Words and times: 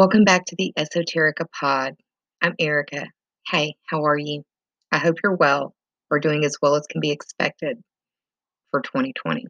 Welcome 0.00 0.24
back 0.24 0.46
to 0.46 0.56
the 0.56 0.72
Esoterica 0.78 1.44
Pod. 1.52 1.94
I'm 2.40 2.54
Erica. 2.58 3.04
Hey, 3.46 3.74
how 3.84 4.04
are 4.04 4.16
you? 4.16 4.44
I 4.90 4.96
hope 4.96 5.16
you're 5.22 5.36
well 5.36 5.74
or 6.10 6.18
doing 6.18 6.42
as 6.42 6.56
well 6.62 6.74
as 6.74 6.86
can 6.86 7.02
be 7.02 7.10
expected 7.10 7.76
for 8.70 8.80
2020. 8.80 9.44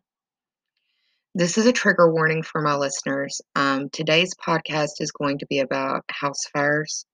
This 1.37 1.57
is 1.57 1.67
a 1.67 1.73
trigger 1.73 2.13
warning 2.13 2.43
for 2.43 2.61
my 2.63 2.75
listeners. 2.75 3.41
Um, 3.55 3.91
today's 3.91 4.35
podcast 4.45 4.95
is 4.99 5.13
going 5.13 5.39
to 5.39 5.47
be 5.47 5.61
about 5.61 6.03
house 6.11 6.45
fires. 6.53 7.07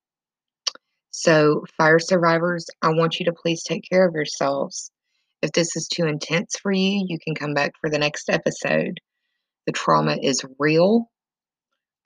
So, 1.10 1.66
fire 1.76 1.98
survivors, 1.98 2.66
I 2.80 2.88
want 2.94 3.20
you 3.20 3.26
to 3.26 3.34
please 3.34 3.62
take 3.62 3.84
care 3.86 4.08
of 4.08 4.14
yourselves. 4.14 4.90
If 5.42 5.52
this 5.52 5.76
is 5.76 5.88
too 5.88 6.06
intense 6.06 6.56
for 6.56 6.72
you, 6.72 7.04
you 7.06 7.18
can 7.22 7.34
come 7.34 7.52
back 7.52 7.72
for 7.82 7.90
the 7.90 7.98
next 7.98 8.30
episode. 8.30 8.98
The 9.66 9.72
trauma 9.72 10.16
is 10.22 10.42
real. 10.58 11.10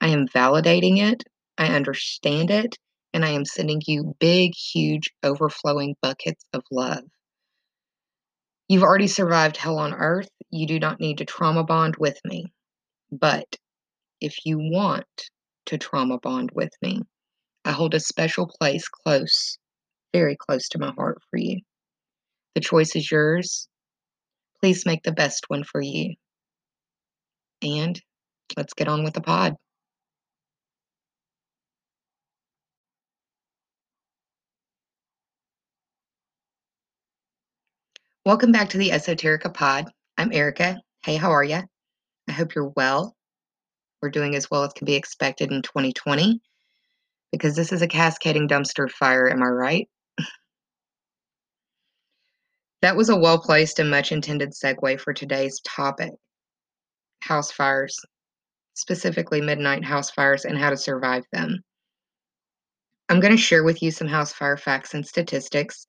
I 0.01 0.09
am 0.09 0.27
validating 0.27 0.97
it. 0.97 1.23
I 1.57 1.67
understand 1.67 2.49
it. 2.49 2.75
And 3.13 3.23
I 3.23 3.29
am 3.29 3.45
sending 3.45 3.81
you 3.85 4.15
big, 4.19 4.53
huge, 4.55 5.11
overflowing 5.21 5.95
buckets 6.01 6.43
of 6.53 6.63
love. 6.71 7.03
You've 8.67 8.83
already 8.83 9.07
survived 9.07 9.57
hell 9.57 9.77
on 9.77 9.93
earth. 9.93 10.29
You 10.49 10.65
do 10.65 10.79
not 10.79 10.99
need 10.99 11.19
to 11.19 11.25
trauma 11.25 11.63
bond 11.63 11.97
with 11.97 12.17
me. 12.25 12.45
But 13.11 13.57
if 14.21 14.45
you 14.45 14.57
want 14.59 15.05
to 15.67 15.77
trauma 15.77 16.19
bond 16.19 16.51
with 16.53 16.71
me, 16.81 17.01
I 17.65 17.71
hold 17.71 17.93
a 17.93 17.99
special 17.99 18.47
place 18.47 18.87
close, 18.87 19.57
very 20.13 20.37
close 20.37 20.69
to 20.69 20.79
my 20.79 20.91
heart 20.93 21.19
for 21.29 21.37
you. 21.37 21.59
The 22.55 22.61
choice 22.61 22.95
is 22.95 23.11
yours. 23.11 23.67
Please 24.61 24.85
make 24.85 25.03
the 25.03 25.11
best 25.11 25.45
one 25.49 25.63
for 25.63 25.81
you. 25.81 26.15
And 27.61 28.01
let's 28.57 28.73
get 28.73 28.87
on 28.87 29.03
with 29.03 29.13
the 29.13 29.21
pod. 29.21 29.55
Welcome 38.23 38.51
back 38.51 38.69
to 38.69 38.77
the 38.77 38.91
Esoterica 38.91 39.51
Pod. 39.51 39.85
I'm 40.15 40.31
Erica. 40.31 40.79
Hey, 41.03 41.15
how 41.15 41.31
are 41.31 41.43
you? 41.43 41.63
I 42.29 42.31
hope 42.31 42.53
you're 42.53 42.71
well. 42.75 43.15
We're 43.99 44.11
doing 44.11 44.35
as 44.35 44.47
well 44.51 44.63
as 44.63 44.73
can 44.73 44.85
be 44.85 44.93
expected 44.93 45.51
in 45.51 45.63
2020 45.63 46.39
because 47.31 47.55
this 47.55 47.73
is 47.73 47.81
a 47.81 47.87
cascading 47.87 48.47
dumpster 48.47 48.91
fire, 48.91 49.27
am 49.27 49.41
I 49.41 49.47
right? 49.47 49.89
that 52.83 52.95
was 52.95 53.09
a 53.09 53.17
well 53.17 53.39
placed 53.39 53.79
and 53.79 53.89
much 53.89 54.11
intended 54.11 54.51
segue 54.51 54.99
for 54.99 55.13
today's 55.13 55.59
topic 55.61 56.11
house 57.21 57.51
fires, 57.51 57.97
specifically 58.75 59.41
midnight 59.41 59.83
house 59.83 60.11
fires 60.11 60.45
and 60.45 60.59
how 60.59 60.69
to 60.69 60.77
survive 60.77 61.23
them. 61.31 61.59
I'm 63.09 63.19
going 63.19 63.35
to 63.35 63.41
share 63.41 63.63
with 63.63 63.81
you 63.81 63.89
some 63.89 64.07
house 64.07 64.31
fire 64.31 64.57
facts 64.57 64.93
and 64.93 65.03
statistics 65.03 65.87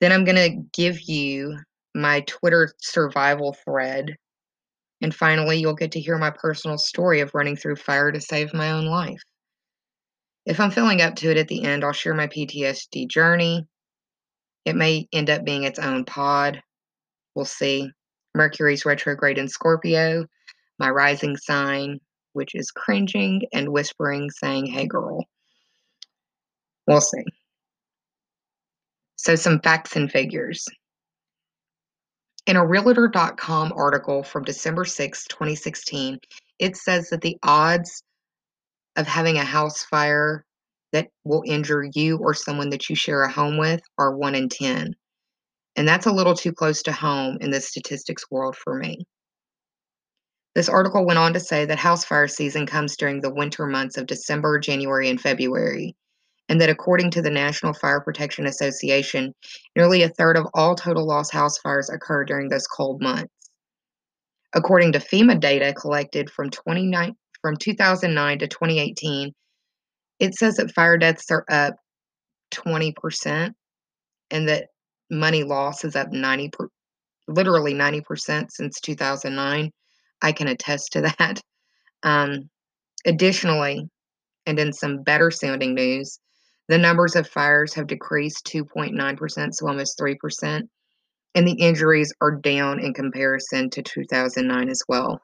then 0.00 0.12
I'm 0.12 0.24
going 0.24 0.36
to 0.36 0.62
give 0.72 1.00
you 1.02 1.58
my 1.94 2.20
Twitter 2.26 2.72
survival 2.78 3.56
thread. 3.64 4.16
And 5.00 5.14
finally, 5.14 5.58
you'll 5.58 5.74
get 5.74 5.92
to 5.92 6.00
hear 6.00 6.18
my 6.18 6.30
personal 6.30 6.78
story 6.78 7.20
of 7.20 7.34
running 7.34 7.56
through 7.56 7.76
fire 7.76 8.10
to 8.10 8.20
save 8.20 8.52
my 8.54 8.72
own 8.72 8.86
life. 8.86 9.20
If 10.44 10.60
I'm 10.60 10.70
feeling 10.70 11.02
up 11.02 11.14
to 11.16 11.30
it 11.30 11.36
at 11.36 11.48
the 11.48 11.64
end, 11.64 11.84
I'll 11.84 11.92
share 11.92 12.14
my 12.14 12.26
PTSD 12.26 13.08
journey. 13.08 13.66
It 14.64 14.76
may 14.76 15.08
end 15.12 15.30
up 15.30 15.44
being 15.44 15.64
its 15.64 15.78
own 15.78 16.04
pod. 16.04 16.62
We'll 17.34 17.44
see. 17.44 17.90
Mercury's 18.34 18.84
retrograde 18.84 19.38
in 19.38 19.48
Scorpio, 19.48 20.26
my 20.78 20.90
rising 20.90 21.36
sign, 21.36 22.00
which 22.32 22.54
is 22.54 22.70
cringing 22.70 23.42
and 23.52 23.68
whispering, 23.68 24.30
saying, 24.30 24.66
Hey, 24.66 24.86
girl. 24.86 25.24
We'll 26.86 27.00
see. 27.00 27.24
So, 29.18 29.34
some 29.34 29.60
facts 29.60 29.96
and 29.96 30.10
figures. 30.10 30.64
In 32.46 32.56
a 32.56 32.66
Realtor.com 32.66 33.72
article 33.76 34.22
from 34.22 34.44
December 34.44 34.86
6, 34.86 35.26
2016, 35.26 36.18
it 36.58 36.76
says 36.76 37.10
that 37.10 37.20
the 37.20 37.36
odds 37.42 38.02
of 38.96 39.06
having 39.06 39.36
a 39.36 39.44
house 39.44 39.84
fire 39.84 40.44
that 40.92 41.08
will 41.24 41.42
injure 41.44 41.84
you 41.92 42.16
or 42.18 42.32
someone 42.32 42.70
that 42.70 42.88
you 42.88 42.96
share 42.96 43.22
a 43.22 43.30
home 43.30 43.58
with 43.58 43.82
are 43.98 44.16
1 44.16 44.34
in 44.34 44.48
10. 44.48 44.94
And 45.76 45.86
that's 45.86 46.06
a 46.06 46.12
little 46.12 46.34
too 46.34 46.52
close 46.52 46.82
to 46.84 46.92
home 46.92 47.38
in 47.40 47.50
the 47.50 47.60
statistics 47.60 48.30
world 48.30 48.56
for 48.56 48.74
me. 48.74 49.04
This 50.54 50.68
article 50.68 51.04
went 51.04 51.18
on 51.18 51.34
to 51.34 51.40
say 51.40 51.66
that 51.66 51.78
house 51.78 52.04
fire 52.04 52.28
season 52.28 52.66
comes 52.66 52.96
during 52.96 53.20
the 53.20 53.34
winter 53.34 53.66
months 53.66 53.96
of 53.96 54.06
December, 54.06 54.58
January, 54.58 55.10
and 55.10 55.20
February, 55.20 55.94
and 56.48 56.60
that 56.60 56.70
according 56.70 57.10
to 57.12 57.22
the 57.22 57.30
National 57.30 57.74
Fire 57.74 58.00
Protection 58.00 58.46
Association, 58.46 59.34
nearly 59.76 60.02
a 60.02 60.08
third 60.08 60.36
of 60.36 60.46
all 60.54 60.74
total 60.74 61.06
loss 61.06 61.30
house 61.30 61.58
fires 61.58 61.90
occur 61.90 62.24
during 62.24 62.48
those 62.48 62.66
cold 62.66 63.02
months. 63.02 63.32
According 64.54 64.92
to 64.92 64.98
FEMA 64.98 65.38
data 65.38 65.74
collected 65.74 66.30
from 66.30 66.50
29 66.50 67.14
from 67.42 67.56
2009 67.56 68.38
to 68.38 68.48
2018, 68.48 69.32
it 70.18 70.34
says 70.34 70.56
that 70.56 70.72
fire 70.74 70.96
deaths 70.96 71.30
are 71.30 71.44
up 71.50 71.74
20% 72.52 73.52
and 74.30 74.48
that 74.48 74.68
money 75.10 75.44
loss 75.44 75.84
is 75.84 75.94
up 75.94 76.10
90 76.10 76.50
per, 76.50 76.68
literally 77.28 77.74
90% 77.74 78.50
since 78.50 78.80
2009. 78.80 79.70
I 80.20 80.32
can 80.32 80.48
attest 80.48 80.92
to 80.92 81.02
that. 81.02 81.40
Um, 82.02 82.48
additionally, 83.06 83.88
and 84.46 84.58
in 84.58 84.72
some 84.72 85.02
better 85.02 85.30
sounding 85.30 85.74
news, 85.74 86.18
the 86.68 86.78
numbers 86.78 87.16
of 87.16 87.28
fires 87.28 87.74
have 87.74 87.86
decreased 87.86 88.46
2.9%, 88.46 89.54
so 89.54 89.66
almost 89.66 89.98
3%, 89.98 90.62
and 91.34 91.48
the 91.48 91.60
injuries 91.60 92.12
are 92.20 92.36
down 92.36 92.80
in 92.80 92.92
comparison 92.92 93.70
to 93.70 93.82
2009 93.82 94.68
as 94.68 94.82
well. 94.88 95.20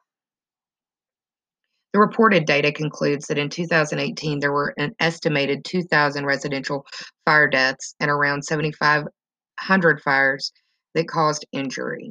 The 1.93 1.99
reported 1.99 2.45
data 2.45 2.73
concludes 2.73 3.27
that 3.27 3.37
in 3.37 3.49
2018 3.49 4.39
there 4.39 4.51
were 4.51 4.73
an 4.77 4.93
estimated 4.99 5.63
2,000 5.63 6.25
residential 6.25 6.85
fire 7.25 7.47
deaths 7.47 7.95
and 8.01 8.11
around 8.11 8.43
7,500 8.43 10.01
fires 10.01 10.51
that 10.93 11.07
caused 11.07 11.45
injury. 11.53 12.09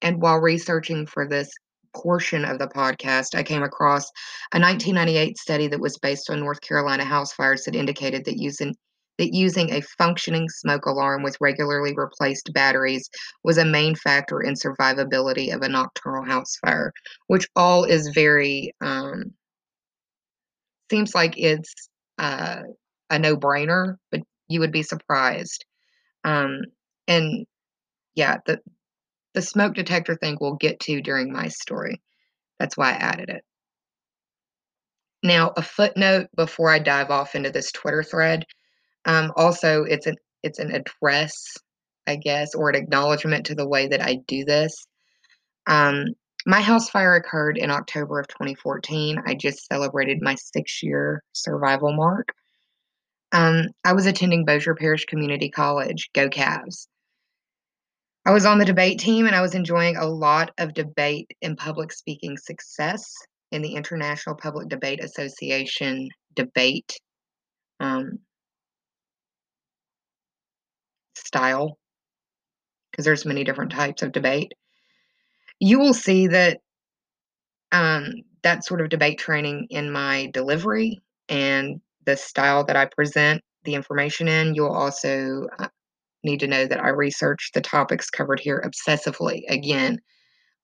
And 0.00 0.22
while 0.22 0.38
researching 0.38 1.06
for 1.06 1.28
this 1.28 1.50
portion 1.94 2.44
of 2.44 2.58
the 2.58 2.68
podcast, 2.68 3.34
I 3.34 3.42
came 3.42 3.62
across 3.62 4.04
a 4.52 4.60
1998 4.60 5.38
study 5.38 5.68
that 5.68 5.80
was 5.80 5.98
based 5.98 6.30
on 6.30 6.40
North 6.40 6.60
Carolina 6.60 7.04
house 7.04 7.32
fires 7.32 7.64
that 7.64 7.74
indicated 7.74 8.24
that 8.24 8.38
using 8.38 8.74
that 9.18 9.34
using 9.34 9.70
a 9.72 9.82
functioning 9.98 10.48
smoke 10.48 10.86
alarm 10.86 11.22
with 11.22 11.36
regularly 11.40 11.92
replaced 11.94 12.50
batteries 12.54 13.10
was 13.44 13.58
a 13.58 13.64
main 13.64 13.94
factor 13.94 14.40
in 14.40 14.54
survivability 14.54 15.54
of 15.54 15.60
a 15.60 15.68
nocturnal 15.68 16.24
house 16.24 16.56
fire, 16.64 16.92
which 17.26 17.46
all 17.54 17.84
is 17.84 18.08
very 18.08 18.72
um, 18.80 19.32
seems 20.90 21.14
like 21.14 21.38
it's 21.38 21.72
uh, 22.18 22.62
a 23.10 23.18
no-brainer, 23.18 23.96
but 24.10 24.20
you 24.48 24.60
would 24.60 24.72
be 24.72 24.82
surprised. 24.82 25.64
Um, 26.24 26.62
and 27.08 27.46
yeah, 28.14 28.38
the 28.46 28.60
the 29.34 29.42
smoke 29.42 29.74
detector 29.74 30.16
thing 30.16 30.38
we'll 30.40 30.54
get 30.54 30.80
to 30.80 31.00
during 31.00 31.32
my 31.32 31.48
story. 31.48 32.00
That's 32.58 32.76
why 32.76 32.90
I 32.90 32.96
added 32.96 33.30
it. 33.30 33.44
Now, 35.22 35.52
a 35.56 35.62
footnote 35.62 36.28
before 36.36 36.70
I 36.70 36.78
dive 36.78 37.10
off 37.10 37.34
into 37.34 37.50
this 37.50 37.70
Twitter 37.72 38.02
thread. 38.02 38.44
Um, 39.04 39.32
also, 39.36 39.84
it's 39.84 40.06
an 40.06 40.16
it's 40.42 40.58
an 40.58 40.72
address, 40.74 41.32
I 42.06 42.16
guess, 42.16 42.54
or 42.54 42.68
an 42.68 42.74
acknowledgement 42.74 43.46
to 43.46 43.54
the 43.54 43.68
way 43.68 43.86
that 43.88 44.02
I 44.02 44.16
do 44.26 44.44
this. 44.44 44.74
Um, 45.66 46.06
my 46.44 46.60
house 46.60 46.90
fire 46.90 47.14
occurred 47.14 47.56
in 47.56 47.70
October 47.70 48.18
of 48.18 48.26
2014. 48.28 49.22
I 49.24 49.34
just 49.34 49.66
celebrated 49.66 50.18
my 50.20 50.34
six 50.34 50.82
year 50.82 51.22
survival 51.32 51.92
mark. 51.92 52.28
Um, 53.30 53.68
I 53.84 53.92
was 53.92 54.06
attending 54.06 54.44
Bossier 54.44 54.74
Parish 54.74 55.06
Community 55.06 55.48
College. 55.48 56.10
Go 56.14 56.28
Cavs! 56.28 56.88
I 58.24 58.30
was 58.30 58.46
on 58.46 58.58
the 58.58 58.64
debate 58.64 59.00
team 59.00 59.26
and 59.26 59.34
I 59.34 59.42
was 59.42 59.54
enjoying 59.54 59.96
a 59.96 60.06
lot 60.06 60.52
of 60.58 60.74
debate 60.74 61.30
and 61.42 61.58
public 61.58 61.92
speaking 61.92 62.36
success 62.36 63.12
in 63.50 63.62
the 63.62 63.74
International 63.74 64.36
Public 64.36 64.68
Debate 64.68 65.02
Association 65.02 66.08
debate 66.34 66.98
um, 67.80 68.18
style 71.16 71.78
because 72.90 73.04
there's 73.04 73.26
many 73.26 73.42
different 73.42 73.72
types 73.72 74.02
of 74.02 74.12
debate. 74.12 74.52
You 75.58 75.80
will 75.80 75.94
see 75.94 76.28
that 76.28 76.60
um, 77.72 78.12
that 78.42 78.64
sort 78.64 78.82
of 78.82 78.88
debate 78.88 79.18
training 79.18 79.66
in 79.70 79.90
my 79.90 80.30
delivery 80.32 81.00
and 81.28 81.80
the 82.04 82.16
style 82.16 82.64
that 82.64 82.76
I 82.76 82.84
present 82.84 83.42
the 83.64 83.74
information 83.74 84.28
in. 84.28 84.54
You'll 84.54 84.72
also 84.72 85.46
uh, 85.58 85.68
need 86.24 86.40
to 86.40 86.46
know 86.46 86.66
that 86.66 86.82
I 86.82 86.88
research 86.88 87.50
the 87.54 87.60
topics 87.60 88.10
covered 88.10 88.40
here 88.40 88.64
obsessively. 88.64 89.42
Again, 89.48 90.00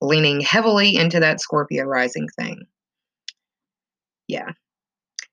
leaning 0.01 0.41
heavily 0.41 0.95
into 0.95 1.19
that 1.19 1.41
Scorpio 1.41 1.83
rising 1.83 2.27
thing. 2.37 2.65
Yeah. 4.27 4.51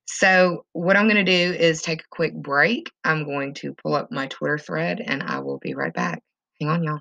So, 0.07 0.65
what 0.73 0.97
I'm 0.97 1.09
going 1.09 1.25
to 1.25 1.25
do 1.25 1.55
is 1.55 1.83
take 1.83 2.01
a 2.01 2.09
quick 2.11 2.35
break. 2.35 2.91
I'm 3.05 3.25
going 3.25 3.55
to 3.55 3.75
pull 3.75 3.95
up 3.95 4.11
my 4.11 4.29
Twitter 4.29 4.59
thread 4.59 5.01
and 5.05 5.23
I 5.23 5.41
will 5.41 5.59
be 5.59 5.75
right 5.75 5.93
back. 5.93 6.23
Hang 6.61 6.71
on, 6.71 6.83
y'all. 6.85 7.01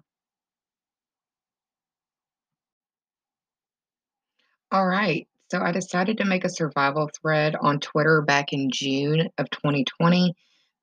All 4.71 4.85
right. 4.85 5.27
So, 5.51 5.61
I 5.61 5.71
decided 5.71 6.17
to 6.17 6.25
make 6.25 6.43
a 6.43 6.49
survival 6.49 7.09
thread 7.21 7.55
on 7.61 7.79
Twitter 7.79 8.21
back 8.21 8.51
in 8.51 8.69
June 8.71 9.29
of 9.37 9.49
2020 9.51 10.33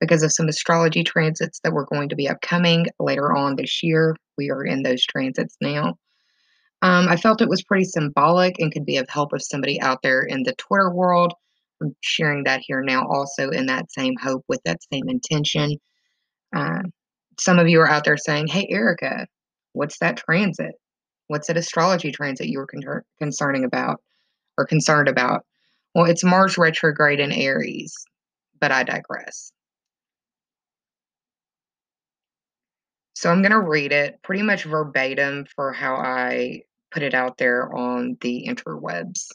because 0.03 0.21
of 0.21 0.33
some 0.33 0.49
astrology 0.49 1.01
transits 1.01 1.61
that 1.63 1.71
were 1.71 1.85
going 1.85 2.09
to 2.09 2.15
be 2.15 2.27
upcoming 2.27 2.87
later 2.99 3.33
on 3.33 3.55
this 3.55 3.81
year. 3.81 4.15
We 4.37 4.51
are 4.51 4.63
in 4.63 4.83
those 4.83 5.05
transits 5.05 5.55
now. 5.61 5.97
Um, 6.81 7.07
I 7.07 7.15
felt 7.15 7.41
it 7.41 7.47
was 7.47 7.63
pretty 7.63 7.85
symbolic 7.85 8.59
and 8.59 8.71
could 8.71 8.85
be 8.85 8.97
of 8.97 9.07
help 9.07 9.31
of 9.31 9.41
somebody 9.41 9.79
out 9.79 9.99
there 10.03 10.21
in 10.21 10.43
the 10.43 10.53
Twitter 10.55 10.91
world. 10.91 11.33
I'm 11.81 11.95
sharing 12.01 12.43
that 12.43 12.61
here 12.65 12.81
now, 12.81 13.07
also 13.07 13.49
in 13.49 13.67
that 13.67 13.91
same 13.93 14.15
hope 14.21 14.43
with 14.49 14.59
that 14.65 14.79
same 14.91 15.07
intention. 15.07 15.77
Uh, 16.53 16.81
some 17.39 17.57
of 17.57 17.69
you 17.69 17.79
are 17.79 17.89
out 17.89 18.03
there 18.03 18.17
saying, 18.17 18.47
Hey, 18.47 18.67
Erica, 18.69 19.25
what's 19.71 19.99
that 19.99 20.17
transit? 20.17 20.73
What's 21.27 21.47
that 21.47 21.57
astrology 21.57 22.11
transit 22.11 22.47
you 22.47 22.59
were 22.59 22.67
con- 22.67 23.03
concerning 23.19 23.63
about 23.63 24.01
or 24.57 24.65
concerned 24.65 25.07
about? 25.07 25.45
Well, 25.95 26.05
it's 26.05 26.23
Mars 26.23 26.57
retrograde 26.57 27.21
in 27.21 27.31
Aries, 27.31 27.95
but 28.59 28.73
I 28.73 28.83
digress. 28.83 29.53
So 33.23 33.31
I'm 33.31 33.41
going 33.41 33.53
to 33.53 33.61
read 33.61 33.93
it 33.93 34.21
pretty 34.21 34.43
much 34.43 34.65
verbatim 34.65 35.45
for 35.55 35.71
how 35.71 35.95
I 35.95 36.63
put 36.91 37.03
it 37.03 37.13
out 37.13 37.37
there 37.37 37.73
on 37.73 38.17
the 38.19 38.45
interwebs. 38.49 39.29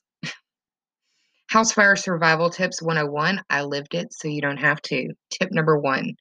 House 1.47 1.73
Fire 1.73 1.97
Survival 1.97 2.51
Tips 2.51 2.83
101. 2.83 3.41
I 3.49 3.63
lived 3.63 3.95
it, 3.95 4.13
so 4.13 4.29
you 4.29 4.43
don't 4.43 4.59
have 4.59 4.83
to. 4.83 5.09
Tip 5.31 5.53
number 5.53 5.79
one 5.79 6.17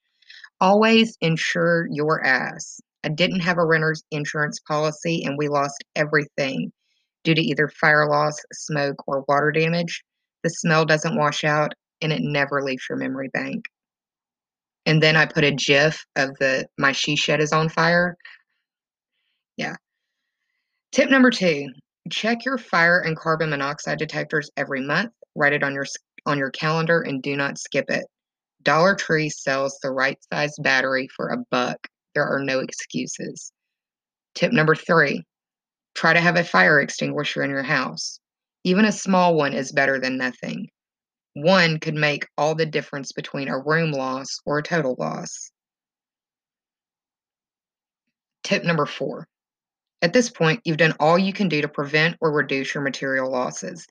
always 0.62 1.18
insure 1.19 1.90
your 1.92 2.25
ass. 2.25 2.80
I 3.04 3.10
didn't 3.10 3.42
have 3.42 3.58
a 3.58 3.66
renter's 3.66 4.02
insurance 4.12 4.62
policy, 4.62 5.25
and 5.25 5.38
we 5.38 5.50
lost 5.50 5.84
everything 5.94 6.72
due 7.25 7.36
to 7.36 7.42
either 7.42 7.68
fire 7.68 8.08
loss, 8.10 8.38
smoke, 8.54 9.06
or 9.08 9.25
water 9.28 9.52
damage. 9.52 10.06
The 10.46 10.52
smell 10.52 10.86
doesn't 10.86 11.18
wash 11.18 11.44
out, 11.44 11.74
and 12.02 12.14
it 12.14 12.22
never 12.22 12.64
leaves 12.64 12.86
your 12.90 12.98
memory 12.98 13.28
bank. 13.34 13.66
And 14.88 15.04
then 15.04 15.18
I 15.18 15.25
put 15.25 15.44
a 15.44 15.51
GIF 15.51 16.04
of 16.16 16.30
the 16.39 16.66
my 16.78 16.94
she 16.94 17.18
shed 17.18 17.42
is 17.42 17.51
on 17.51 17.68
fire. 17.68 18.18
Yeah. 19.57 19.75
Tip 20.94 21.10
number 21.12 21.30
two 21.30 21.68
check 22.10 22.45
your 22.45 22.57
fire 22.57 23.01
and 23.01 23.18
carbon 23.18 23.50
monoxide 23.50 24.00
detectors 24.00 24.50
every 24.56 24.80
month. 24.81 25.12
Write 25.36 25.51
it 25.51 25.62
on 25.62 25.74
your 25.74 25.86
on 26.25 26.38
your 26.38 26.51
calendar 26.51 27.01
and 27.01 27.22
do 27.22 27.36
not 27.36 27.57
skip 27.57 27.89
it. 27.89 28.06
Dollar 28.63 28.95
Tree 28.95 29.30
sells 29.30 29.78
the 29.84 29.92
right 29.92 30.18
size 30.31 30.56
battery 30.60 31.10
for 31.16 31.30
a 31.30 31.44
buck. 31.51 31.78
There 32.16 32.25
are 32.25 32.40
no 32.40 32.60
excuses. 32.60 33.51
Tip 34.36 34.54
number 34.54 34.74
three 34.74 35.24
try 35.95 36.13
to 36.13 36.22
have 36.22 36.38
a 36.38 36.44
fire 36.44 36.80
extinguisher 36.80 37.44
in 37.44 37.50
your 37.50 37.63
house. 37.63 38.19
Even 38.63 38.86
a 38.86 38.92
small 38.92 39.36
one 39.36 39.54
is 39.54 39.72
better 39.74 40.00
than 40.00 40.18
nothing. 40.18 40.69
One 41.42 41.80
could 41.80 41.95
make 41.95 42.28
all 42.38 42.56
the 42.56 42.66
difference 42.66 43.12
between 43.12 43.48
a 43.48 43.60
room 43.60 43.92
loss 43.92 44.39
or 44.45 44.57
a 44.57 44.63
total 44.63 44.95
loss. 44.98 45.51
Tip 48.44 48.63
number 48.63 48.86
four 48.86 49.28
at 50.01 50.13
this 50.13 50.30
point, 50.30 50.62
you've 50.63 50.78
done 50.78 50.94
all 51.00 51.18
you 51.18 51.34
can 51.34 51.50
do 51.50 51.62
to 51.62 51.68
prevent 51.68 52.18
or 52.22 52.31
reduce 52.31 52.74
your 52.74 52.84
material 52.84 53.31
losses. 53.31 53.88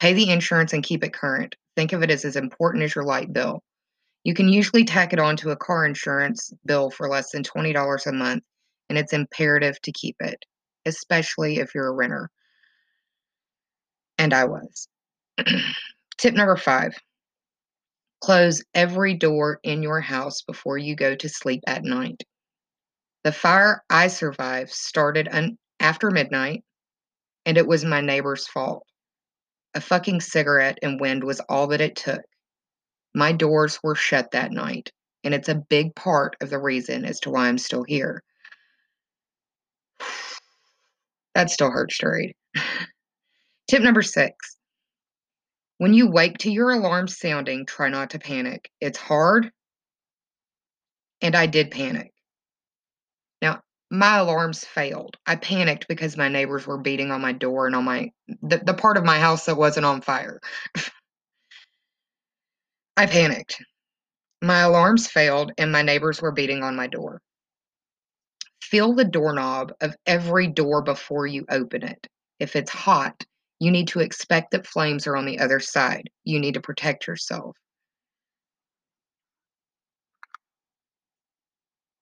Pay 0.00 0.12
the 0.12 0.30
insurance 0.30 0.72
and 0.72 0.84
keep 0.84 1.02
it 1.02 1.12
current. 1.12 1.56
Think 1.76 1.92
of 1.92 2.02
it 2.02 2.10
as 2.10 2.24
as 2.24 2.36
important 2.36 2.84
as 2.84 2.94
your 2.94 3.04
light 3.04 3.32
bill. 3.32 3.62
You 4.22 4.34
can 4.34 4.48
usually 4.48 4.84
tack 4.84 5.12
it 5.12 5.18
on 5.18 5.36
to 5.38 5.50
a 5.50 5.56
car 5.56 5.84
insurance 5.84 6.52
bill 6.64 6.90
for 6.90 7.08
less 7.08 7.32
than 7.32 7.42
$20 7.42 8.06
a 8.06 8.12
month, 8.12 8.44
and 8.88 8.96
it's 8.96 9.12
imperative 9.12 9.80
to 9.82 9.92
keep 9.92 10.16
it, 10.20 10.44
especially 10.86 11.58
if 11.58 11.74
you're 11.74 11.88
a 11.88 11.92
renter. 11.92 12.30
And 14.16 14.32
I 14.32 14.44
was. 14.44 14.88
Tip 16.18 16.34
number 16.34 16.56
five 16.56 16.92
close 18.20 18.60
every 18.74 19.14
door 19.14 19.60
in 19.62 19.82
your 19.84 20.00
house 20.00 20.42
before 20.42 20.76
you 20.76 20.96
go 20.96 21.14
to 21.14 21.28
sleep 21.28 21.62
at 21.68 21.84
night. 21.84 22.24
The 23.22 23.30
fire 23.30 23.84
I 23.88 24.08
survived 24.08 24.72
started 24.72 25.28
un- 25.30 25.56
after 25.78 26.10
midnight, 26.10 26.64
and 27.46 27.56
it 27.56 27.68
was 27.68 27.84
my 27.84 28.00
neighbor's 28.00 28.48
fault. 28.48 28.84
A 29.74 29.80
fucking 29.80 30.20
cigarette 30.20 30.78
and 30.82 31.00
wind 31.00 31.22
was 31.22 31.38
all 31.48 31.68
that 31.68 31.80
it 31.80 31.94
took. 31.94 32.22
My 33.14 33.30
doors 33.30 33.78
were 33.84 33.94
shut 33.94 34.32
that 34.32 34.50
night, 34.50 34.90
and 35.22 35.32
it's 35.32 35.48
a 35.48 35.62
big 35.70 35.94
part 35.94 36.36
of 36.40 36.50
the 36.50 36.58
reason 36.58 37.04
as 37.04 37.20
to 37.20 37.30
why 37.30 37.46
I'm 37.46 37.58
still 37.58 37.84
here. 37.84 38.24
that 41.36 41.50
still 41.50 41.70
hurts 41.70 41.98
to 41.98 42.08
read. 42.08 42.34
Tip 43.68 43.82
number 43.82 44.02
six 44.02 44.57
when 45.78 45.94
you 45.94 46.10
wake 46.10 46.38
to 46.38 46.50
your 46.50 46.72
alarm 46.72 47.08
sounding, 47.08 47.64
try 47.64 47.88
not 47.88 48.10
to 48.10 48.18
panic. 48.18 48.70
It's 48.80 48.98
hard, 48.98 49.50
and 51.22 51.34
I 51.34 51.46
did 51.46 51.70
panic. 51.70 52.12
Now, 53.40 53.62
my 53.90 54.18
alarms 54.18 54.64
failed. 54.64 55.16
I 55.26 55.36
panicked 55.36 55.88
because 55.88 56.16
my 56.16 56.28
neighbors 56.28 56.66
were 56.66 56.78
beating 56.78 57.10
on 57.10 57.20
my 57.20 57.32
door 57.32 57.66
and 57.66 57.74
on 57.74 57.84
my 57.84 58.10
the, 58.42 58.58
the 58.58 58.74
part 58.74 58.96
of 58.96 59.04
my 59.04 59.18
house 59.18 59.46
that 59.46 59.56
wasn't 59.56 59.86
on 59.86 60.02
fire. 60.02 60.40
I 62.96 63.06
panicked. 63.06 63.62
My 64.42 64.60
alarms 64.60 65.06
failed 65.06 65.52
and 65.58 65.72
my 65.72 65.82
neighbors 65.82 66.20
were 66.20 66.32
beating 66.32 66.62
on 66.62 66.76
my 66.76 66.88
door. 66.88 67.20
Feel 68.60 68.94
the 68.94 69.04
doorknob 69.04 69.72
of 69.80 69.96
every 70.04 70.48
door 70.48 70.82
before 70.82 71.26
you 71.26 71.46
open 71.48 71.84
it. 71.84 72.06
If 72.38 72.56
it's 72.56 72.70
hot, 72.70 73.24
you 73.60 73.70
need 73.70 73.88
to 73.88 74.00
expect 74.00 74.52
that 74.52 74.66
flames 74.66 75.06
are 75.06 75.16
on 75.16 75.26
the 75.26 75.38
other 75.40 75.60
side. 75.60 76.10
You 76.24 76.38
need 76.38 76.54
to 76.54 76.60
protect 76.60 77.06
yourself. 77.06 77.56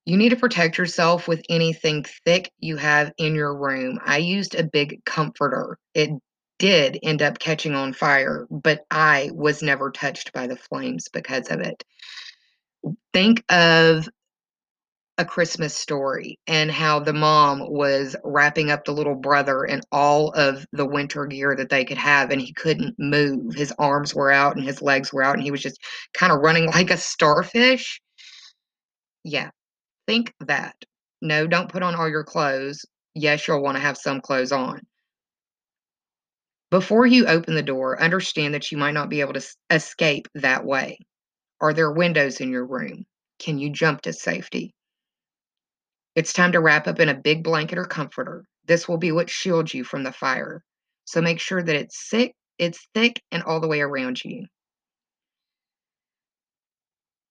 You 0.04 0.16
need 0.16 0.28
to 0.28 0.36
protect 0.36 0.78
yourself 0.78 1.26
with 1.26 1.42
anything 1.48 2.04
thick 2.24 2.52
you 2.60 2.76
have 2.76 3.12
in 3.18 3.34
your 3.34 3.56
room. 3.56 3.98
I 4.04 4.18
used 4.18 4.54
a 4.54 4.62
big 4.62 5.04
comforter. 5.04 5.78
It 5.94 6.10
did 6.58 6.98
end 7.02 7.22
up 7.22 7.38
catching 7.38 7.74
on 7.74 7.92
fire, 7.92 8.46
but 8.50 8.84
I 8.90 9.30
was 9.34 9.62
never 9.62 9.90
touched 9.90 10.32
by 10.32 10.46
the 10.46 10.56
flames 10.56 11.08
because 11.12 11.50
of 11.50 11.60
it. 11.60 11.82
Think 13.12 13.42
of 13.50 14.08
a 15.18 15.24
Christmas 15.24 15.76
story 15.76 16.38
and 16.46 16.70
how 16.70 17.00
the 17.00 17.12
mom 17.12 17.60
was 17.70 18.16
wrapping 18.24 18.70
up 18.70 18.84
the 18.84 18.92
little 18.92 19.14
brother 19.14 19.64
in 19.64 19.80
all 19.92 20.30
of 20.32 20.66
the 20.72 20.86
winter 20.86 21.26
gear 21.26 21.56
that 21.56 21.70
they 21.70 21.84
could 21.84 21.98
have, 21.98 22.30
and 22.30 22.40
he 22.40 22.52
couldn't 22.52 22.94
move. 22.98 23.54
His 23.54 23.72
arms 23.78 24.14
were 24.14 24.30
out 24.30 24.56
and 24.56 24.64
his 24.64 24.82
legs 24.82 25.12
were 25.12 25.22
out, 25.22 25.34
and 25.34 25.42
he 25.42 25.50
was 25.50 25.62
just 25.62 25.78
kind 26.14 26.32
of 26.32 26.40
running 26.40 26.66
like 26.72 26.90
a 26.90 26.96
starfish. 26.98 28.00
Yeah, 29.24 29.50
Think 30.06 30.34
that. 30.40 30.76
No, 31.22 31.46
don't 31.46 31.70
put 31.70 31.82
on 31.82 31.94
all 31.94 32.08
your 32.08 32.24
clothes. 32.24 32.84
Yes, 33.14 33.46
you'll 33.48 33.62
want 33.62 33.76
to 33.76 33.82
have 33.82 33.96
some 33.96 34.20
clothes 34.20 34.52
on. 34.52 34.80
Before 36.70 37.06
you 37.06 37.26
open 37.26 37.54
the 37.54 37.62
door, 37.62 38.00
understand 38.00 38.54
that 38.54 38.70
you 38.70 38.78
might 38.78 38.92
not 38.92 39.08
be 39.08 39.20
able 39.20 39.32
to 39.32 39.44
escape 39.70 40.28
that 40.34 40.64
way. 40.64 40.98
Are 41.60 41.72
there 41.72 41.90
windows 41.90 42.40
in 42.40 42.50
your 42.50 42.66
room? 42.66 43.06
Can 43.38 43.58
you 43.58 43.70
jump 43.70 44.02
to 44.02 44.12
safety? 44.12 44.74
It's 46.16 46.32
time 46.32 46.52
to 46.52 46.60
wrap 46.60 46.88
up 46.88 46.98
in 46.98 47.10
a 47.10 47.14
big 47.14 47.44
blanket 47.44 47.76
or 47.76 47.84
comforter. 47.84 48.44
This 48.64 48.88
will 48.88 48.96
be 48.96 49.12
what 49.12 49.28
shields 49.28 49.74
you 49.74 49.84
from 49.84 50.02
the 50.02 50.12
fire. 50.12 50.64
So 51.04 51.20
make 51.20 51.38
sure 51.38 51.62
that 51.62 51.76
it's 51.76 52.08
thick, 52.08 52.34
it's 52.58 52.88
thick 52.94 53.22
and 53.30 53.42
all 53.42 53.60
the 53.60 53.68
way 53.68 53.82
around 53.82 54.24
you. 54.24 54.46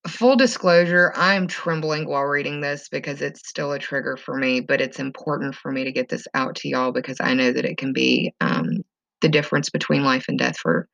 Full 0.08 0.36
disclosure, 0.36 1.12
I'm 1.15 1.48
trembling 1.48 2.08
while 2.08 2.25
reading 2.25 2.62
this 2.62 2.88
because 2.88 3.24
it's 3.24 3.50
still 3.50 3.72
a 3.72 3.80
trigger 3.80 4.18
for 4.18 4.38
me, 4.38 4.62
but 4.62 4.80
it's 4.80 5.00
important 5.00 5.56
for 5.56 5.72
me 5.72 5.84
to 5.84 5.92
get 5.92 6.08
this 6.08 6.27
out 6.36 6.56
to 6.58 6.70
y'all 6.70 6.92
because 6.92 7.18
I 7.20 7.34
know 7.34 7.51
that 7.51 7.65
it 7.65 7.80
can 7.80 7.92
be 7.92 8.36
um, 8.39 8.84
the 9.22 9.30
difference 9.30 9.72
between 9.72 10.04
life 10.04 10.25
and 10.27 10.38
death 10.38 10.58
for 10.60 10.88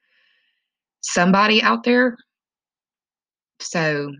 somebody 1.01 1.62
out 1.62 1.83
there. 1.83 2.15
So, 3.60 4.13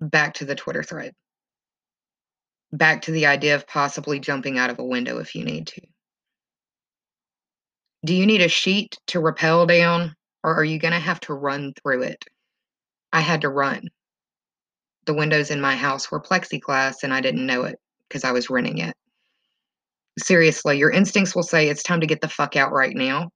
Back 0.00 0.34
to 0.34 0.44
the 0.44 0.54
Twitter 0.54 0.82
thread. 0.82 1.12
Back 2.72 3.02
to 3.02 3.10
the 3.10 3.26
idea 3.26 3.54
of 3.54 3.66
possibly 3.66 4.20
jumping 4.20 4.58
out 4.58 4.70
of 4.70 4.78
a 4.78 4.84
window 4.84 5.18
if 5.18 5.34
you 5.34 5.44
need 5.44 5.66
to. 5.68 5.80
Do 8.04 8.14
you 8.14 8.26
need 8.26 8.40
a 8.40 8.48
sheet 8.48 8.96
to 9.08 9.20
rappel 9.20 9.66
down? 9.66 10.14
or 10.42 10.54
are 10.54 10.64
you 10.64 10.78
going 10.78 10.92
to 10.92 10.98
have 10.98 11.20
to 11.20 11.34
run 11.34 11.72
through 11.82 12.02
it? 12.02 12.24
I 13.12 13.20
had 13.20 13.42
to 13.42 13.48
run. 13.48 13.88
The 15.06 15.14
windows 15.14 15.50
in 15.50 15.60
my 15.60 15.76
house 15.76 16.10
were 16.10 16.20
plexiglass 16.20 17.02
and 17.02 17.12
I 17.12 17.20
didn't 17.20 17.46
know 17.46 17.64
it 17.64 17.78
because 18.08 18.24
I 18.24 18.32
was 18.32 18.50
renting 18.50 18.78
it. 18.78 18.94
Seriously, 20.18 20.78
your 20.78 20.90
instincts 20.90 21.34
will 21.34 21.42
say 21.42 21.68
it's 21.68 21.82
time 21.82 22.00
to 22.00 22.06
get 22.06 22.20
the 22.20 22.28
fuck 22.28 22.56
out 22.56 22.72
right 22.72 22.94
now. 22.94 23.30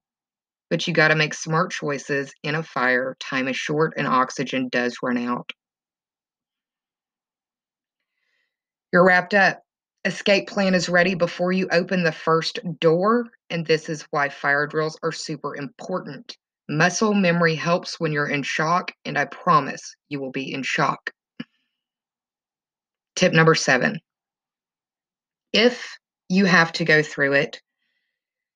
but 0.69 0.87
you 0.87 0.93
got 0.93 1.09
to 1.09 1.15
make 1.15 1.33
smart 1.35 1.71
choices 1.71 2.33
in 2.41 2.55
a 2.55 2.63
fire. 2.63 3.15
Time 3.19 3.47
is 3.47 3.55
short 3.55 3.93
and 3.97 4.07
oxygen 4.07 4.67
does 4.69 4.97
run 5.03 5.17
out. 5.17 5.51
You're 8.95 9.03
wrapped 9.03 9.33
up. 9.33 9.61
Escape 10.05 10.47
plan 10.47 10.73
is 10.73 10.87
ready 10.87 11.15
before 11.15 11.51
you 11.51 11.67
open 11.69 12.05
the 12.05 12.13
first 12.13 12.59
door, 12.79 13.25
and 13.49 13.65
this 13.65 13.89
is 13.89 14.07
why 14.11 14.29
fire 14.29 14.67
drills 14.67 14.97
are 15.03 15.11
super 15.11 15.53
important. 15.53 16.37
Muscle 16.69 17.13
memory 17.13 17.55
helps 17.55 17.99
when 17.99 18.13
you're 18.13 18.29
in 18.29 18.41
shock, 18.41 18.93
and 19.03 19.17
I 19.17 19.25
promise 19.25 19.97
you 20.07 20.21
will 20.21 20.31
be 20.31 20.53
in 20.53 20.63
shock. 20.63 21.11
Tip 23.17 23.33
number 23.33 23.53
seven 23.53 23.99
if 25.51 25.97
you 26.29 26.45
have 26.45 26.71
to 26.71 26.85
go 26.85 27.03
through 27.03 27.33
it, 27.33 27.61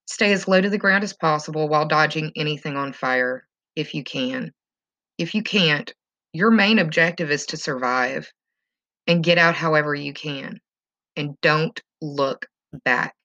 stay 0.06 0.32
as 0.32 0.48
low 0.48 0.62
to 0.62 0.70
the 0.70 0.78
ground 0.78 1.04
as 1.04 1.12
possible 1.12 1.68
while 1.68 1.86
dodging 1.86 2.32
anything 2.38 2.78
on 2.78 2.94
fire 2.94 3.46
if 3.76 3.94
you 3.94 4.06
can. 4.06 4.54
If 5.18 5.36
you 5.36 5.44
can't, 5.44 5.94
your 6.32 6.50
main 6.50 6.80
objective 6.80 7.30
is 7.30 7.46
to 7.48 7.58
survive 7.58 8.32
and 9.10 9.24
get 9.24 9.40
out 9.40 9.56
however 9.56 9.96
you 9.96 10.14
can. 10.14 10.62
And 11.18 11.36
don't 11.42 11.82
look 12.00 12.46
back. 12.86 13.16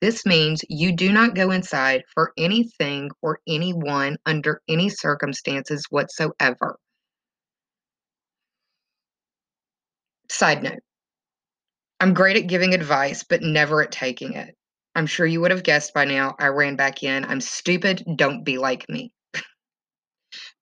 This 0.00 0.26
means 0.26 0.64
you 0.68 0.94
do 0.94 1.12
not 1.12 1.36
go 1.36 1.52
inside 1.52 2.02
for 2.12 2.32
anything 2.36 3.10
or 3.22 3.38
anyone 3.46 4.16
under 4.26 4.60
any 4.68 4.88
circumstances 4.88 5.86
whatsoever. 5.90 6.76
Side 10.28 10.62
note 10.62 10.80
I'm 12.00 12.14
great 12.14 12.36
at 12.36 12.48
giving 12.48 12.74
advice, 12.74 13.24
but 13.24 13.40
never 13.42 13.82
at 13.82 13.92
taking 13.92 14.34
it. 14.34 14.56
I'm 14.96 15.06
sure 15.06 15.26
you 15.26 15.40
would 15.40 15.52
have 15.52 15.62
guessed 15.62 15.94
by 15.94 16.04
now. 16.04 16.34
I 16.40 16.48
ran 16.48 16.74
back 16.74 17.04
in. 17.04 17.24
I'm 17.24 17.40
stupid. 17.40 18.04
Don't 18.16 18.44
be 18.44 18.58
like 18.58 18.88
me. 18.88 19.12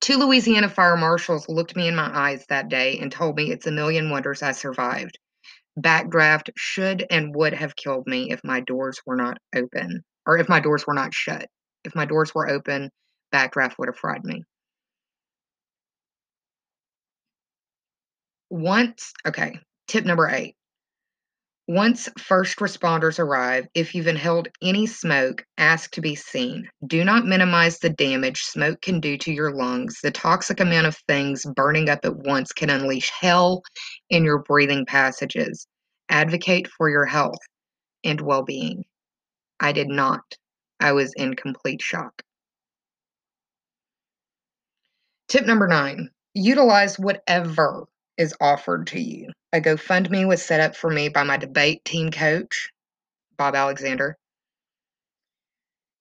Two 0.01 0.19
Louisiana 0.19 0.69
fire 0.69 0.97
marshals 0.97 1.49
looked 1.49 1.75
me 1.75 1.89
in 1.89 1.97
my 1.97 2.11
eyes 2.13 2.47
that 2.49 2.69
day 2.69 2.99
and 2.99 3.11
told 3.11 3.37
me 3.37 3.51
it's 3.51 3.67
a 3.67 3.73
million 3.73 4.11
wonders 4.11 4.43
I 4.43 4.53
survived. 4.53 5.19
Backdraft 5.79 6.51
should 6.57 7.05
and 7.11 7.35
would 7.35 7.53
have 7.55 7.77
killed 7.77 8.07
me 8.07 8.31
if 8.31 8.43
my 8.45 8.61
doors 8.61 9.01
were 9.05 9.17
not 9.17 9.39
open, 9.55 10.05
or 10.27 10.39
if 10.39 10.49
my 10.49 10.61
doors 10.61 10.87
were 10.87 10.95
not 10.95 11.13
shut. 11.15 11.49
If 11.85 11.95
my 11.95 12.05
doors 12.05 12.35
were 12.35 12.49
open, 12.49 12.91
backdraft 13.33 13.79
would 13.79 13.89
have 13.89 13.97
fried 13.97 14.25
me. 14.25 14.45
Once, 18.51 19.13
okay, 19.27 19.59
tip 19.89 20.05
number 20.05 20.29
eight 20.29 20.55
once 21.69 22.09
first 22.19 22.59
responders 22.59 23.19
arrive, 23.19 23.67
if 23.75 23.95
you've 23.95 24.07
inhaled 24.07 24.49
any 24.63 24.87
smoke, 24.87 25.45
ask 25.59 25.91
to 25.93 26.01
be 26.01 26.15
seen. 26.15 26.69
Do 26.87 27.05
not 27.05 27.27
minimize 27.27 27.79
the 27.79 27.91
damage 27.91 28.43
smoke 28.43 28.81
can 28.83 29.01
do 29.01 29.19
to 29.19 29.33
your 29.33 29.53
lungs. 29.53 29.99
The 30.01 30.13
toxic 30.13 30.61
amount 30.61 30.87
of 30.87 30.97
things 31.09 31.45
burning 31.57 31.89
up 31.89 32.05
at 32.05 32.17
once 32.17 32.53
can 32.53 32.71
unleash 32.71 33.11
hell 33.11 33.63
in 34.11 34.25
your 34.25 34.39
breathing 34.39 34.87
passages. 34.87 35.67
Advocate 36.09 36.69
for 36.69 36.89
your 36.89 37.05
health 37.05 37.39
and 38.05 38.21
well 38.21 38.45
being. 38.45 38.85
I 39.59 39.73
did 39.73 39.89
not. 39.89 40.23
I 40.79 40.93
was 40.93 41.13
in 41.17 41.35
complete 41.35 41.83
shock. 41.83 42.23
Tip 45.29 45.47
number 45.47 45.67
nine 45.67 46.11
utilize 46.35 46.99
whatever 46.99 47.87
is 48.19 48.35
offered 48.41 48.87
to 48.89 49.01
you. 49.01 49.33
A 49.57 49.61
GoFundMe 49.61 50.29
was 50.29 50.45
set 50.45 50.61
up 50.61 50.77
for 50.77 50.91
me 50.91 51.09
by 51.09 51.23
my 51.23 51.39
debate 51.39 51.83
team 51.83 52.11
coach, 52.11 52.69
Bob 53.39 53.55
Alexander. 53.55 54.19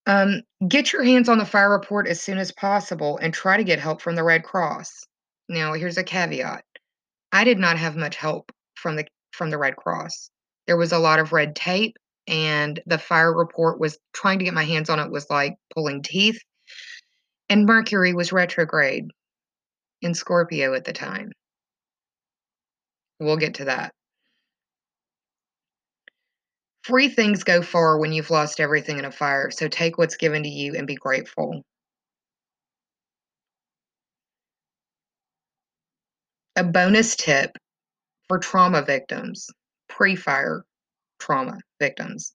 Um, 0.05 0.41
get 0.67 0.91
your 0.91 1.05
hands 1.05 1.29
on 1.29 1.38
the 1.38 1.45
fire 1.45 1.71
report 1.71 2.05
as 2.05 2.21
soon 2.21 2.38
as 2.38 2.51
possible 2.51 3.17
and 3.17 3.33
try 3.33 3.55
to 3.55 3.63
get 3.63 3.79
help 3.79 4.01
from 4.01 4.15
the 4.15 4.25
Red 4.25 4.43
Cross. 4.43 5.07
Now, 5.47 5.71
here's 5.71 5.97
a 5.97 6.03
caveat. 6.03 6.65
I 7.31 7.45
did 7.45 7.57
not 7.57 7.77
have 7.77 7.95
much 7.95 8.17
help 8.17 8.51
from 8.74 8.97
the 8.97 9.07
from 9.31 9.51
the 9.51 9.57
Red 9.57 9.77
Cross. 9.77 10.31
There 10.67 10.75
was 10.75 10.91
a 10.91 11.00
lot 11.00 11.19
of 11.19 11.31
red 11.31 11.55
tape 11.55 11.95
and 12.27 12.81
the 12.85 12.97
fire 12.97 13.33
report 13.33 13.79
was 13.79 13.97
trying 14.12 14.39
to 14.39 14.45
get 14.45 14.53
my 14.53 14.65
hands 14.65 14.89
on 14.89 15.00
it 15.00 15.12
was 15.12 15.29
like 15.29 15.55
pulling 15.74 16.01
teeth. 16.01 16.41
And 17.47 17.65
Mercury 17.65 18.13
was 18.13 18.33
retrograde 18.33 19.05
in 20.01 20.13
Scorpio 20.13 20.74
at 20.74 20.83
the 20.83 20.91
time. 20.91 21.31
We'll 23.19 23.38
get 23.38 23.55
to 23.55 23.65
that. 23.65 23.93
Free 26.84 27.10
things 27.10 27.43
go 27.43 27.62
far 27.62 27.98
when 27.98 28.12
you've 28.12 28.29
lost 28.29 28.60
everything 28.60 29.00
in 29.00 29.05
a 29.05 29.12
fire, 29.12 29.50
so 29.50 29.67
take 29.67 29.98
what's 29.98 30.17
given 30.17 30.43
to 30.43 30.50
you 30.50 30.75
and 30.75 30.86
be 30.86 30.95
grateful. 30.95 31.63
A 36.55 36.63
bonus 36.63 37.15
tip 37.15 37.57
for 38.27 38.38
trauma 38.38 38.84
victims, 38.84 39.50
pre 39.89 40.15
fire 40.15 40.63
trauma 41.19 41.57
victims. 41.79 42.34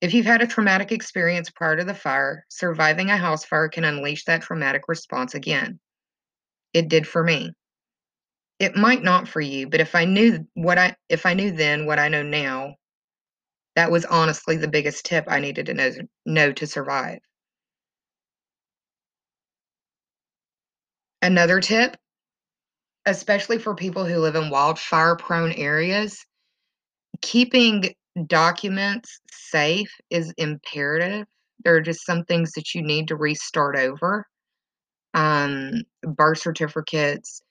If 0.00 0.14
you've 0.14 0.26
had 0.26 0.42
a 0.42 0.46
traumatic 0.46 0.92
experience 0.92 1.50
prior 1.50 1.76
to 1.76 1.84
the 1.84 1.94
fire, 1.94 2.44
surviving 2.48 3.10
a 3.10 3.16
house 3.16 3.44
fire 3.44 3.68
can 3.68 3.84
unleash 3.84 4.24
that 4.24 4.42
traumatic 4.42 4.82
response 4.88 5.34
again. 5.34 5.78
It 6.72 6.88
did 6.88 7.06
for 7.06 7.22
me 7.22 7.52
it 8.60 8.76
might 8.76 9.02
not 9.02 9.26
for 9.26 9.40
you, 9.40 9.68
but 9.68 9.80
if 9.80 9.94
I 9.94 10.04
knew 10.04 10.46
what 10.54 10.78
I 10.78 10.94
if 11.08 11.26
I 11.26 11.34
knew 11.34 11.50
then 11.50 11.86
what 11.86 11.98
I 11.98 12.08
know 12.08 12.22
now, 12.22 12.76
that 13.74 13.90
was 13.90 14.04
honestly 14.04 14.56
the 14.56 14.68
biggest 14.68 15.06
tip 15.06 15.24
I 15.28 15.40
needed 15.40 15.66
to 15.66 15.74
know 15.74 15.92
know 16.26 16.52
to 16.52 16.66
survive. 16.66 17.20
Another 21.22 21.60
tip, 21.60 21.96
especially 23.06 23.58
for 23.58 23.74
people 23.74 24.04
who 24.04 24.18
live 24.18 24.36
in 24.36 24.50
wildfire 24.50 25.16
prone 25.16 25.52
areas, 25.52 26.24
keeping 27.22 27.94
documents 28.26 29.20
safe 29.30 29.90
is 30.10 30.32
imperative. 30.36 31.26
There 31.64 31.76
are 31.76 31.80
just 31.80 32.04
some 32.04 32.24
things 32.24 32.52
that 32.52 32.74
you 32.74 32.82
need 32.82 33.08
to 33.08 33.16
restart 33.16 33.76
over. 33.76 34.26
Um, 35.14 35.82
birth 36.02 36.38
certificates, 36.38 37.42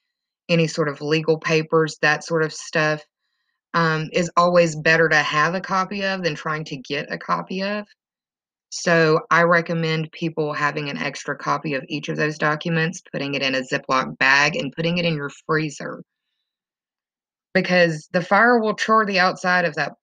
any 0.49 0.67
sort 0.67 0.89
of 0.89 1.01
legal 1.01 1.37
papers, 1.37 1.97
that 2.01 2.23
sort 2.23 2.43
of 2.43 2.53
stuff, 2.53 3.03
um, 3.73 4.09
is 4.11 4.31
always 4.35 4.75
better 4.75 5.07
to 5.07 5.17
have 5.17 5.55
a 5.55 5.61
copy 5.61 6.03
of 6.03 6.23
than 6.23 6.35
trying 6.35 6.65
to 6.65 6.77
get 6.77 7.11
a 7.11 7.17
copy 7.17 7.63
of. 7.63 7.85
So 8.71 9.21
I 9.31 9.43
recommend 9.43 10.11
people 10.11 10.53
having 10.53 10.89
an 10.89 10.97
extra 10.97 11.35
copy 11.35 11.73
of 11.73 11.85
each 11.87 12.09
of 12.09 12.17
those 12.17 12.37
documents, 12.37 13.01
putting 13.11 13.33
it 13.33 13.41
in 13.41 13.55
a 13.55 13.61
Ziploc 13.61 14.17
bag, 14.19 14.55
and 14.55 14.73
putting 14.73 14.97
it 14.97 15.05
in 15.05 15.15
your 15.15 15.31
freezer. 15.47 16.03
Because 17.53 18.07
the 18.13 18.21
fire 18.21 18.59
will 18.59 18.75
char 18.75 19.05
the 19.05 19.19
outside 19.19 19.65
of 19.65 19.73
that 19.75 19.93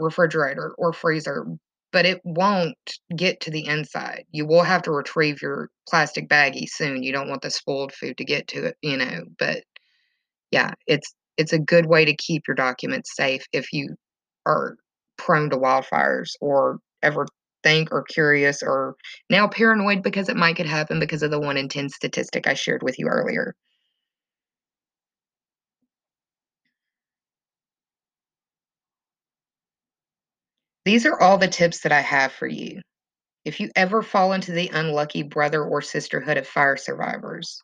refrigerator 0.00 0.74
or 0.76 0.92
freezer, 0.92 1.46
but 1.92 2.04
it 2.04 2.20
won't 2.24 2.98
get 3.14 3.40
to 3.40 3.50
the 3.50 3.64
inside. 3.66 4.24
You 4.32 4.44
will 4.44 4.64
have 4.64 4.82
to 4.82 4.90
retrieve 4.90 5.40
your 5.40 5.70
plastic 5.88 6.28
baggie 6.28 6.68
soon. 6.68 7.04
You 7.04 7.12
don't 7.12 7.28
want 7.28 7.42
the 7.42 7.50
spoiled 7.50 7.92
food 7.92 8.18
to 8.18 8.24
get 8.24 8.48
to 8.48 8.66
it, 8.66 8.76
you 8.82 8.96
know, 8.96 9.20
but 9.38 9.62
yeah, 10.56 10.72
it's 10.86 11.14
it's 11.36 11.52
a 11.52 11.58
good 11.58 11.84
way 11.86 12.06
to 12.06 12.16
keep 12.16 12.44
your 12.48 12.54
documents 12.54 13.14
safe 13.14 13.44
if 13.52 13.74
you 13.74 13.94
are 14.46 14.76
prone 15.18 15.50
to 15.50 15.56
wildfires 15.58 16.30
or 16.40 16.78
ever 17.02 17.26
think 17.62 17.92
or 17.92 18.02
curious 18.04 18.62
or 18.62 18.94
now 19.28 19.46
paranoid 19.48 20.02
because 20.02 20.30
it 20.30 20.36
might 20.36 20.56
could 20.56 20.66
happen 20.66 20.98
because 20.98 21.22
of 21.22 21.30
the 21.30 21.38
1 21.38 21.58
in 21.58 21.68
10 21.68 21.90
statistic 21.90 22.46
I 22.46 22.54
shared 22.54 22.82
with 22.82 22.98
you 22.98 23.06
earlier. 23.08 23.54
These 30.86 31.04
are 31.04 31.20
all 31.20 31.36
the 31.36 31.48
tips 31.48 31.80
that 31.80 31.92
I 31.92 32.00
have 32.00 32.32
for 32.32 32.46
you. 32.46 32.80
If 33.44 33.60
you 33.60 33.70
ever 33.76 34.02
fall 34.02 34.32
into 34.32 34.52
the 34.52 34.70
unlucky 34.72 35.22
brother 35.22 35.64
or 35.64 35.82
sisterhood 35.82 36.38
of 36.38 36.48
fire 36.48 36.76
survivors, 36.78 37.62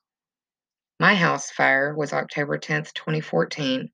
my 0.98 1.14
house 1.14 1.50
fire 1.50 1.94
was 1.94 2.12
October 2.12 2.58
10th, 2.58 2.94
2014. 2.94 3.90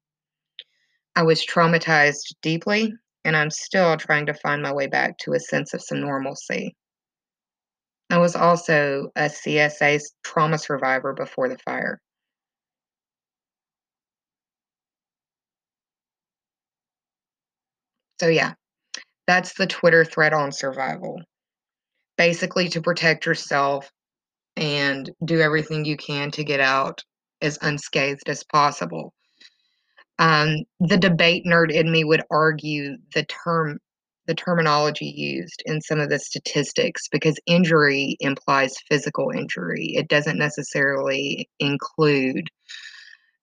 I 1.17 1.23
was 1.23 1.45
traumatized 1.45 2.35
deeply, 2.43 2.95
and 3.25 3.37
I'm 3.37 3.50
still 3.50 3.97
trying 3.97 4.26
to 4.26 4.35
find 4.35 4.62
my 4.62 4.73
way 4.73 4.87
back 4.87 5.19
to 5.19 5.35
a 5.35 5.40
sense 5.40 5.75
of 5.75 5.83
some 5.83 6.00
normalcy. 6.00 6.76
I 8.11 8.19
was 8.19 8.37
also 8.37 9.11
a 9.17 9.28
CSA 9.31 10.12
trauma 10.23 10.59
survivor 10.59 11.12
before 11.14 11.49
the 11.49 11.59
fire. 11.59 12.00
So, 18.21 18.28
yeah, 18.28 18.55
that's 19.26 19.55
the 19.55 19.67
Twitter 19.67 20.05
thread 20.05 20.33
on 20.33 20.52
survival. 20.52 21.23
Basically, 22.17 22.69
to 22.71 22.83
protect 22.83 23.26
yourself 23.26 23.90
and 24.59 25.11
do 25.25 25.41
everything 25.41 25.85
you 25.85 25.97
can 25.97 26.31
to 26.33 26.45
get 26.45 26.61
out 26.61 27.03
as 27.41 27.59
unscathed 27.62 28.29
as 28.29 28.45
possible. 28.45 29.15
Um, 30.19 30.65
the 30.81 30.97
debate 30.97 31.45
nerd 31.47 31.73
in 31.73 31.91
me 31.91 32.05
would 32.05 32.23
argue 32.31 32.97
the 33.15 33.25
term 33.25 33.79
the 34.27 34.35
terminology 34.35 35.07
used 35.07 35.62
in 35.65 35.81
some 35.81 36.00
of 36.00 36.11
the 36.11 36.19
statistics 36.19 37.09
because 37.09 37.41
injury 37.47 38.15
implies 38.21 38.75
physical 38.87 39.31
injury. 39.31 39.95
It 39.97 40.07
doesn't 40.09 40.37
necessarily 40.37 41.49
include 41.59 42.50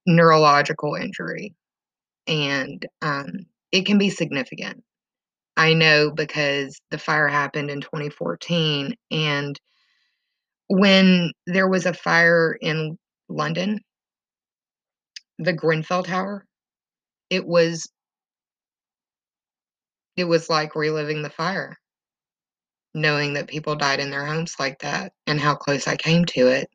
neurological 0.06 0.94
injury. 0.94 1.56
And 2.28 2.86
um, 3.02 3.48
it 3.72 3.88
can 3.88 3.98
be 3.98 4.12
significant. 4.12 4.84
I 5.58 5.74
know 5.74 6.12
because 6.12 6.80
the 6.92 7.00
fire 7.00 7.28
happened 7.28 7.72
in 7.72 7.82
2014. 7.82 8.96
And 9.10 9.60
when 10.70 11.32
there 11.48 11.68
was 11.68 11.86
a 11.86 11.94
fire 11.94 12.58
in 12.62 12.98
London, 13.30 13.80
the 15.40 15.54
Grenfell 15.54 16.04
Tower, 16.04 16.46
it 17.30 17.46
was 17.46 17.90
it 20.18 20.26
was 20.26 20.50
like 20.50 20.76
reliving 20.76 21.22
the 21.22 21.30
fire 21.30 21.78
knowing 22.96 23.34
that 23.34 23.48
people 23.48 23.76
died 23.76 24.00
in 24.00 24.10
their 24.10 24.26
homes 24.26 24.56
like 24.58 24.80
that 24.80 25.12
and 25.28 25.40
how 25.40 25.54
close 25.56 25.88
I 25.88 25.96
came 25.98 26.26
to 26.26 26.48
it. 26.48 26.70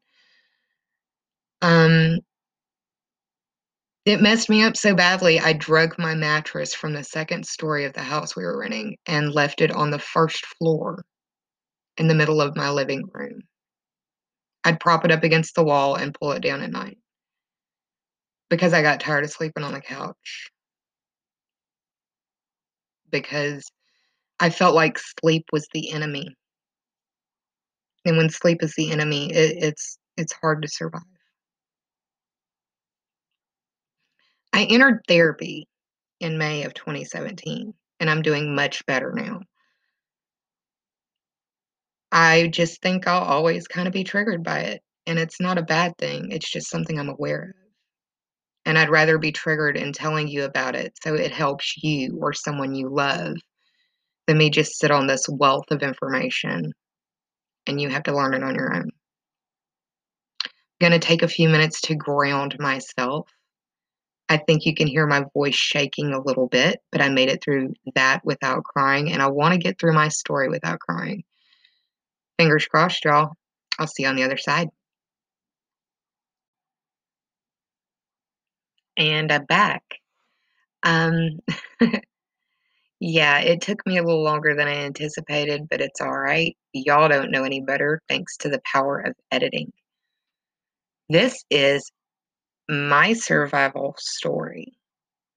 Um, 1.63 2.19
it 4.05 4.21
messed 4.21 4.51
me 4.51 4.63
up 4.63 4.77
so 4.77 4.95
badly, 4.95 5.41
I 5.41 5.55
drug 5.55 5.99
my 5.99 6.15
mattress 6.15 6.75
from 6.75 6.93
the 6.93 7.03
second 7.05 7.47
story 7.47 7.85
of 7.87 7.95
the 7.95 8.03
house 8.03 8.37
we 8.37 8.45
were 8.45 8.59
renting 8.59 8.99
and 9.07 9.33
left 9.33 9.61
it 9.63 9.71
on 9.71 9.91
the 9.91 9.99
first 9.99 10.45
floor 10.59 11.03
in 11.99 12.09
the 12.09 12.15
middle 12.15 12.41
of 12.43 12.57
my 12.57 12.71
living 12.71 13.09
room. 13.13 13.43
I'd 14.65 14.81
prop 14.81 15.05
it 15.05 15.11
up 15.11 15.25
against 15.25 15.55
the 15.55 15.65
wall 15.65 15.95
and 15.97 16.15
pull 16.15 16.33
it 16.33 16.43
down 16.43 16.61
at 16.63 16.71
night 16.71 16.99
because 18.51 18.75
I 18.75 18.83
got 18.83 19.01
tired 19.01 19.25
of 19.25 19.31
sleeping 19.31 19.63
on 19.63 19.73
the 19.73 19.81
couch. 19.81 20.51
Because 23.11 23.65
I 24.39 24.51
felt 24.51 24.75
like 24.75 24.99
sleep 24.99 25.47
was 25.53 25.67
the 25.73 25.93
enemy. 25.93 26.37
And 28.05 28.17
when 28.17 28.31
sleep 28.31 28.63
is 28.63 28.75
the 28.77 28.91
enemy, 28.91 29.33
it, 29.33 29.63
it's 29.63 29.99
it's 30.17 30.33
hard 30.33 30.63
to 30.63 30.69
survive. 30.69 31.03
I 34.53 34.65
entered 34.65 35.01
therapy 35.07 35.69
in 36.19 36.39
May 36.39 36.65
of 36.65 36.75
2017, 36.75 37.73
and 38.01 38.11
I'm 38.11 38.23
doing 38.23 38.55
much 38.55 38.85
better 38.87 39.13
now. 39.15 39.41
I 42.13 42.49
just 42.49 42.83
think 42.83 43.07
I'll 43.07 43.23
always 43.23 43.69
kind 43.69 43.87
of 43.87 43.95
be 43.95 44.05
triggered 44.05 44.43
by 44.43 44.61
it, 44.61 44.83
and 45.07 45.19
it's 45.19 45.41
not 45.41 45.59
a 45.59 45.63
bad 45.63 45.97
thing. 45.99 46.33
It's 46.33 46.51
just 46.51 46.71
something 46.71 46.99
I'm 46.99 47.09
aware 47.09 47.51
of. 47.51 47.55
And 48.67 48.79
I'd 48.79 48.91
rather 48.91 49.19
be 49.19 49.33
triggered 49.33 49.77
in 49.77 49.93
telling 49.93 50.29
you 50.29 50.45
about 50.45 50.75
it 50.77 50.93
so 51.03 51.15
it 51.15 51.33
helps 51.33 51.77
you 51.83 52.19
or 52.21 52.33
someone 52.33 52.75
you 52.75 52.89
love 52.89 53.37
than 54.27 54.39
me 54.39 54.51
just 54.51 54.79
sit 54.79 54.91
on 54.91 55.07
this 55.07 55.29
wealth 55.29 55.71
of 55.71 55.83
information 55.83 56.73
and 57.67 57.81
you 57.81 57.89
have 57.89 58.05
to 58.05 58.15
learn 58.15 58.35
it 58.35 58.43
on 58.43 58.55
your 58.55 58.75
own. 58.75 58.91
I'm 60.45 60.51
going 60.89 60.93
to 60.93 61.07
take 61.07 61.23
a 61.23 61.29
few 61.29 61.49
minutes 61.49 61.81
to 61.83 61.95
ground 61.95 62.57
myself. 62.59 63.29
I 64.29 64.37
think 64.39 64.65
you 64.65 64.75
can 64.75 64.87
hear 64.87 65.07
my 65.07 65.25
voice 65.35 65.57
shaking 65.57 66.13
a 66.13 66.23
little 66.23 66.49
bit, 66.49 66.81
but 66.93 67.03
I 67.03 67.09
made 67.09 67.29
it 67.29 67.43
through 67.43 67.75
that 67.95 68.25
without 68.25 68.65
crying, 68.65 69.13
and 69.13 69.21
I 69.21 69.29
want 69.29 69.55
to 69.55 69.59
get 69.59 69.79
through 69.79 69.95
my 69.95 70.09
story 70.09 70.49
without 70.49 70.79
crying. 70.81 71.25
Fingers 72.41 72.65
crossed, 72.65 73.05
y'all. 73.05 73.33
I'll 73.79 73.87
see 73.87 74.05
you 74.05 74.09
on 74.09 74.17
the 74.17 74.23
other 74.23 74.39
side. 74.39 74.69
And 78.97 79.31
I'm 79.31 79.45
back. 79.45 79.83
Um, 80.83 81.41
yeah, 82.99 83.41
it 83.41 83.61
took 83.61 83.85
me 83.85 83.99
a 83.99 84.03
little 84.03 84.23
longer 84.23 84.55
than 84.55 84.69
I 84.69 84.77
anticipated, 84.77 85.69
but 85.69 85.83
it's 85.83 86.01
all 86.01 86.17
right. 86.17 86.57
Y'all 86.73 87.11
don't 87.11 87.31
know 87.31 87.45
any 87.45 87.61
better 87.61 88.01
thanks 88.09 88.39
to 88.39 88.49
the 88.49 88.63
power 88.65 89.01
of 89.01 89.13
editing. 89.31 89.71
This 91.11 91.45
is 91.51 91.93
my 92.71 93.13
survival 93.13 93.97
story, 93.99 94.73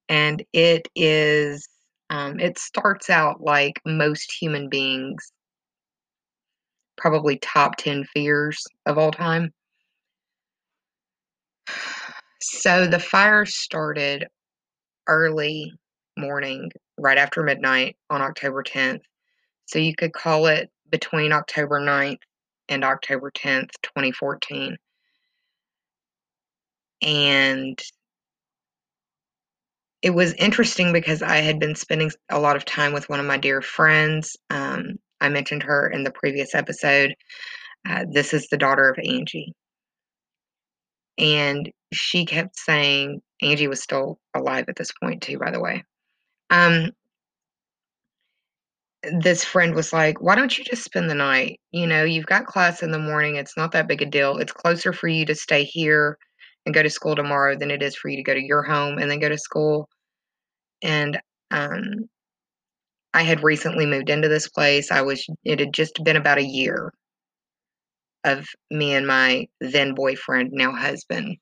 and 0.07 0.41
it 0.53 0.87
is, 0.95 1.67
um, 2.09 2.39
it 2.39 2.57
starts 2.57 3.09
out 3.09 3.41
like 3.41 3.81
most 3.85 4.31
human 4.39 4.69
beings, 4.69 5.33
probably 6.97 7.37
top 7.37 7.75
10 7.77 8.05
fears 8.05 8.65
of 8.85 8.97
all 8.97 9.11
time. 9.11 9.51
So 12.41 12.87
the 12.87 12.99
fire 12.99 13.45
started 13.45 14.27
early 15.07 15.73
morning, 16.17 16.71
right 16.97 17.17
after 17.17 17.43
midnight 17.43 17.95
on 18.09 18.21
October 18.21 18.63
10th. 18.63 19.01
So 19.65 19.79
you 19.79 19.95
could 19.95 20.13
call 20.13 20.47
it 20.47 20.69
between 20.89 21.31
October 21.31 21.79
9th 21.79 22.19
and 22.69 22.83
October 22.83 23.31
10th, 23.31 23.71
2014. 23.81 24.77
And 27.01 27.79
it 30.01 30.11
was 30.11 30.33
interesting 30.33 30.91
because 30.91 31.21
I 31.21 31.37
had 31.37 31.59
been 31.59 31.75
spending 31.75 32.11
a 32.29 32.39
lot 32.39 32.57
of 32.57 32.65
time 32.65 32.93
with 32.93 33.09
one 33.09 33.19
of 33.19 33.25
my 33.25 33.37
dear 33.37 33.61
friends. 33.61 34.35
Um, 34.49 34.97
I 35.23 35.29
mentioned 35.29 35.63
her 35.63 35.89
in 35.89 36.03
the 36.03 36.11
previous 36.11 36.53
episode. 36.53 37.15
Uh, 37.89 38.05
this 38.11 38.33
is 38.33 38.47
the 38.49 38.57
daughter 38.57 38.89
of 38.89 38.99
Angie. 38.99 39.53
And 41.17 41.71
she 41.93 42.25
kept 42.25 42.57
saying, 42.57 43.21
Angie 43.41 43.67
was 43.67 43.81
still 43.81 44.19
alive 44.35 44.65
at 44.67 44.75
this 44.75 44.91
point, 45.01 45.23
too, 45.23 45.37
by 45.39 45.51
the 45.51 45.59
way. 45.59 45.83
Um, 46.49 46.91
this 49.21 49.43
friend 49.43 49.75
was 49.75 49.93
like, 49.93 50.21
Why 50.21 50.35
don't 50.35 50.57
you 50.57 50.63
just 50.63 50.83
spend 50.83 51.09
the 51.09 51.15
night? 51.15 51.59
You 51.71 51.87
know, 51.87 52.03
you've 52.03 52.25
got 52.25 52.45
class 52.45 52.83
in 52.83 52.91
the 52.91 52.99
morning. 52.99 53.35
It's 53.35 53.57
not 53.57 53.71
that 53.71 53.87
big 53.87 54.01
a 54.01 54.05
deal. 54.05 54.37
It's 54.37 54.51
closer 54.51 54.93
for 54.93 55.07
you 55.07 55.25
to 55.25 55.35
stay 55.35 55.63
here 55.63 56.17
and 56.65 56.75
go 56.75 56.83
to 56.83 56.89
school 56.89 57.15
tomorrow 57.15 57.57
than 57.57 57.71
it 57.71 57.81
is 57.81 57.95
for 57.95 58.09
you 58.09 58.17
to 58.17 58.23
go 58.23 58.33
to 58.33 58.43
your 58.43 58.63
home 58.63 58.97
and 58.97 59.09
then 59.09 59.19
go 59.19 59.29
to 59.29 59.37
school. 59.37 59.89
And 60.81 61.19
um, 61.51 62.09
I 63.13 63.23
had 63.23 63.43
recently 63.43 63.85
moved 63.85 64.09
into 64.09 64.27
this 64.27 64.49
place. 64.49 64.91
I 64.91 65.01
was, 65.01 65.25
it 65.43 65.59
had 65.59 65.73
just 65.73 66.03
been 66.03 66.15
about 66.15 66.39
a 66.39 66.45
year 66.45 66.91
of 68.23 68.47
me 68.71 68.93
and 68.93 69.05
my 69.05 69.47
then 69.59 69.93
boyfriend, 69.93 70.51
now 70.51 70.71
husband, 70.71 71.37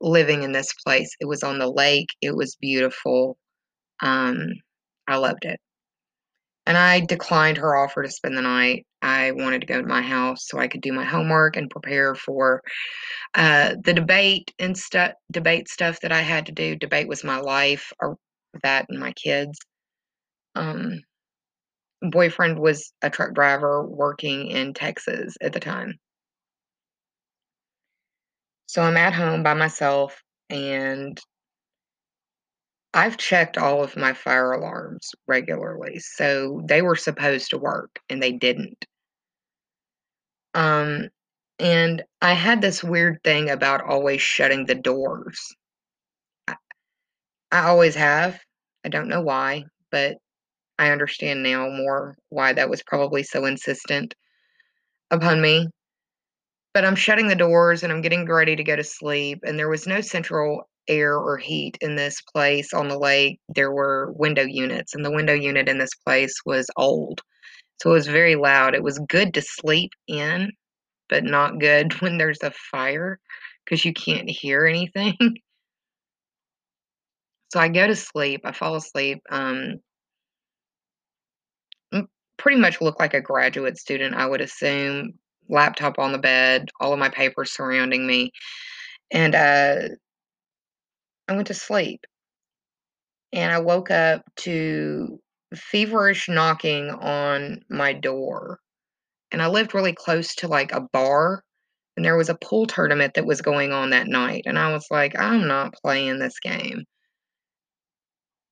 living 0.00 0.42
in 0.42 0.52
this 0.52 0.72
place. 0.84 1.10
It 1.20 1.26
was 1.26 1.42
on 1.42 1.58
the 1.58 1.70
lake. 1.70 2.08
It 2.20 2.34
was 2.34 2.56
beautiful. 2.60 3.38
Um, 4.00 4.48
I 5.08 5.16
loved 5.16 5.44
it. 5.44 5.58
And 6.66 6.76
I 6.76 7.00
declined 7.00 7.58
her 7.58 7.76
offer 7.76 8.02
to 8.02 8.10
spend 8.10 8.36
the 8.36 8.42
night. 8.42 8.86
I 9.00 9.30
wanted 9.30 9.60
to 9.60 9.66
go 9.68 9.80
to 9.80 9.86
my 9.86 10.02
house 10.02 10.48
so 10.48 10.58
I 10.58 10.66
could 10.66 10.80
do 10.80 10.92
my 10.92 11.04
homework 11.04 11.56
and 11.56 11.70
prepare 11.70 12.16
for 12.16 12.60
uh, 13.34 13.76
the 13.84 13.94
debate 13.94 14.52
and 14.58 14.76
stuff. 14.76 15.12
Debate 15.30 15.68
stuff 15.68 16.00
that 16.00 16.10
I 16.10 16.22
had 16.22 16.46
to 16.46 16.52
do. 16.52 16.74
Debate 16.74 17.06
was 17.06 17.22
my 17.22 17.38
life, 17.38 17.92
or 18.00 18.16
that 18.64 18.86
and 18.88 18.98
my 18.98 19.12
kids. 19.12 19.58
Um, 20.56 21.02
boyfriend 22.02 22.58
was 22.58 22.92
a 23.02 23.10
truck 23.10 23.34
driver 23.34 23.86
working 23.86 24.48
in 24.48 24.74
Texas 24.74 25.36
at 25.40 25.52
the 25.52 25.60
time. 25.60 25.94
So 28.66 28.82
I'm 28.82 28.96
at 28.96 29.14
home 29.14 29.42
by 29.42 29.54
myself 29.54 30.20
and 30.50 31.18
I've 32.92 33.16
checked 33.16 33.58
all 33.58 33.82
of 33.82 33.96
my 33.96 34.12
fire 34.12 34.52
alarms 34.52 35.14
regularly. 35.26 35.98
So 35.98 36.62
they 36.66 36.82
were 36.82 36.96
supposed 36.96 37.50
to 37.50 37.58
work 37.58 37.98
and 38.08 38.22
they 38.22 38.32
didn't. 38.32 38.84
Um 40.54 41.08
and 41.58 42.02
I 42.20 42.34
had 42.34 42.60
this 42.60 42.84
weird 42.84 43.22
thing 43.24 43.48
about 43.50 43.82
always 43.82 44.20
shutting 44.20 44.66
the 44.66 44.74
doors. 44.74 45.54
I, 46.46 46.56
I 47.50 47.60
always 47.68 47.94
have. 47.94 48.38
I 48.84 48.90
don't 48.90 49.08
know 49.08 49.22
why, 49.22 49.64
but 49.90 50.18
I 50.78 50.90
understand 50.90 51.42
now 51.42 51.68
more 51.68 52.16
why 52.28 52.52
that 52.52 52.70
was 52.70 52.82
probably 52.82 53.22
so 53.22 53.44
insistent 53.46 54.14
upon 55.10 55.40
me 55.40 55.68
but 56.76 56.84
I'm 56.84 56.94
shutting 56.94 57.26
the 57.26 57.34
doors 57.34 57.82
and 57.82 57.90
I'm 57.90 58.02
getting 58.02 58.26
ready 58.26 58.54
to 58.54 58.62
go 58.62 58.76
to 58.76 58.84
sleep. 58.84 59.38
And 59.46 59.58
there 59.58 59.70
was 59.70 59.86
no 59.86 60.02
central 60.02 60.68
air 60.88 61.16
or 61.16 61.38
heat 61.38 61.78
in 61.80 61.96
this 61.96 62.20
place 62.20 62.74
on 62.74 62.88
the 62.88 62.98
lake. 62.98 63.40
There 63.48 63.72
were 63.72 64.12
window 64.12 64.44
units, 64.44 64.94
and 64.94 65.02
the 65.02 65.10
window 65.10 65.32
unit 65.32 65.70
in 65.70 65.78
this 65.78 65.94
place 66.04 66.34
was 66.44 66.66
old. 66.76 67.22
So 67.80 67.88
it 67.90 67.94
was 67.94 68.08
very 68.08 68.36
loud. 68.36 68.74
It 68.74 68.82
was 68.82 68.98
good 69.08 69.32
to 69.32 69.40
sleep 69.40 69.92
in, 70.06 70.52
but 71.08 71.24
not 71.24 71.60
good 71.60 71.94
when 72.02 72.18
there's 72.18 72.42
a 72.42 72.52
fire 72.70 73.20
because 73.64 73.86
you 73.86 73.94
can't 73.94 74.28
hear 74.28 74.66
anything. 74.66 75.16
so 77.54 77.58
I 77.58 77.68
go 77.68 77.86
to 77.86 77.96
sleep. 77.96 78.42
I 78.44 78.52
fall 78.52 78.76
asleep. 78.76 79.22
Um, 79.30 79.76
pretty 82.38 82.60
much 82.60 82.80
look 82.80 82.98
like 83.00 83.14
a 83.14 83.20
graduate 83.20 83.78
student, 83.78 84.14
I 84.14 84.26
would 84.26 84.40
assume 84.40 85.14
laptop 85.48 85.98
on 85.98 86.12
the 86.12 86.18
bed, 86.18 86.70
all 86.80 86.92
of 86.92 86.98
my 86.98 87.08
papers 87.08 87.52
surrounding 87.52 88.06
me. 88.06 88.32
And 89.10 89.34
uh, 89.34 89.88
I 91.28 91.34
went 91.34 91.46
to 91.48 91.54
sleep. 91.54 92.06
And 93.32 93.52
I 93.52 93.58
woke 93.58 93.90
up 93.90 94.22
to 94.36 95.20
feverish 95.54 96.28
knocking 96.28 96.90
on 96.90 97.62
my 97.68 97.92
door. 97.92 98.60
And 99.32 99.42
I 99.42 99.48
lived 99.48 99.74
really 99.74 99.92
close 99.92 100.34
to, 100.36 100.48
like, 100.48 100.72
a 100.72 100.80
bar, 100.92 101.42
and 101.96 102.04
there 102.04 102.16
was 102.16 102.28
a 102.28 102.36
pool 102.36 102.66
tournament 102.66 103.14
that 103.14 103.26
was 103.26 103.40
going 103.42 103.72
on 103.72 103.90
that 103.90 104.06
night, 104.06 104.44
and 104.46 104.58
I 104.58 104.72
was 104.72 104.86
like, 104.90 105.18
"I'm 105.18 105.46
not 105.48 105.74
playing 105.74 106.18
this 106.18 106.38
game." 106.40 106.84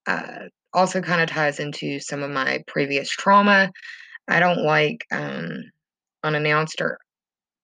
Uh, 0.07 0.49
also 0.75 1.01
kinda 1.03 1.27
ties 1.27 1.61
into 1.61 2.01
some 2.01 2.23
of 2.23 2.31
my 2.31 2.63
previous 2.69 3.09
trauma. 3.11 3.71
I 4.29 4.41
don't 4.41 4.65
like, 4.65 5.07
um, 5.13 5.65
unannounced 6.25 6.81
or, 6.83 6.99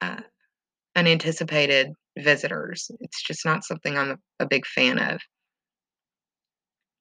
uh, 0.03 0.21
unanticipated 0.97 1.89
visitors. 2.19 2.91
It's 3.01 3.23
just 3.23 3.45
not 3.47 3.65
something 3.65 3.99
I'm 3.99 4.13
a 4.13 4.19
a 4.41 4.47
big 4.49 4.67
fan 4.67 4.99
of. 4.99 5.21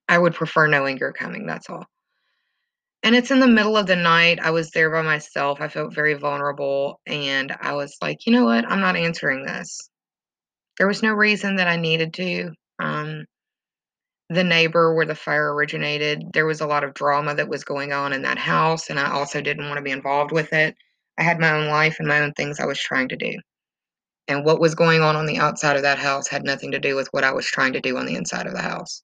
I 0.10 0.18
would 0.18 0.34
prefer 0.34 0.68
knowing 0.68 0.98
you're 0.98 1.14
coming, 1.14 1.46
that's 1.46 1.70
all. 1.70 1.86
And 3.04 3.16
it's 3.16 3.32
in 3.32 3.40
the 3.40 3.48
middle 3.48 3.78
of 3.78 3.88
the 3.88 3.96
night, 3.96 4.40
I 4.42 4.52
was 4.52 4.72
there 4.72 4.90
by 4.92 5.02
myself, 5.02 5.62
I 5.62 5.70
felt 5.70 5.94
very 5.96 6.16
vulnerable, 6.16 7.00
and 7.08 7.56
I 7.62 7.74
was 7.74 7.96
like, 8.02 8.26
"You 8.26 8.34
know 8.34 8.44
what? 8.46 8.70
I'm 8.70 8.82
not 8.82 8.98
answering 8.98 9.46
this." 9.46 9.90
There 10.78 10.88
was 10.88 11.04
no 11.04 11.14
reason 11.14 11.58
that 11.58 11.68
I 11.70 11.78
needed 11.78 12.14
to, 12.16 12.52
um 12.80 13.26
the 14.30 14.44
neighbor 14.44 14.94
where 14.94 15.06
the 15.06 15.16
fire 15.16 15.54
originated, 15.54 16.24
there 16.34 16.46
was 16.46 16.62
a 16.62 16.68
lot 16.68 16.84
of 16.84 16.94
drama 16.94 17.36
that 17.36 17.50
was 17.50 17.64
going 17.64 17.94
on 17.94 18.14
in 18.14 18.22
that 18.24 18.38
house, 18.38 18.90
and 18.90 19.00
I 19.00 19.12
also 19.12 19.42
didn't 19.42 19.68
wanna 19.68 19.82
be 19.82 19.92
involved 19.92 20.32
with 20.32 20.54
it. 20.54 20.76
I 21.18 21.24
had 21.24 21.40
my 21.40 21.52
own 21.52 21.68
life 21.68 21.98
and 22.00 22.08
my 22.08 22.22
own 22.22 22.34
things 22.34 22.60
I 22.60 22.66
was 22.66 22.80
trying 22.80 23.10
to 23.10 23.18
do. 23.18 23.38
And 24.28 24.46
what 24.46 24.60
was 24.60 24.76
going 24.76 25.02
on 25.02 25.16
on 25.16 25.26
the 25.26 25.40
outside 25.40 25.76
of 25.76 25.82
that 25.84 26.00
house 26.00 26.28
had 26.28 26.44
nothing 26.44 26.72
to 26.72 26.80
do 26.80 26.96
with 26.96 27.08
what 27.12 27.24
I 27.24 27.34
was 27.34 27.48
trying 27.48 27.74
to 27.74 27.82
do 27.82 27.98
on 27.98 28.06
the 28.06 28.16
inside 28.16 28.48
of 28.48 28.54
the 28.54 28.62
house. 28.62 29.04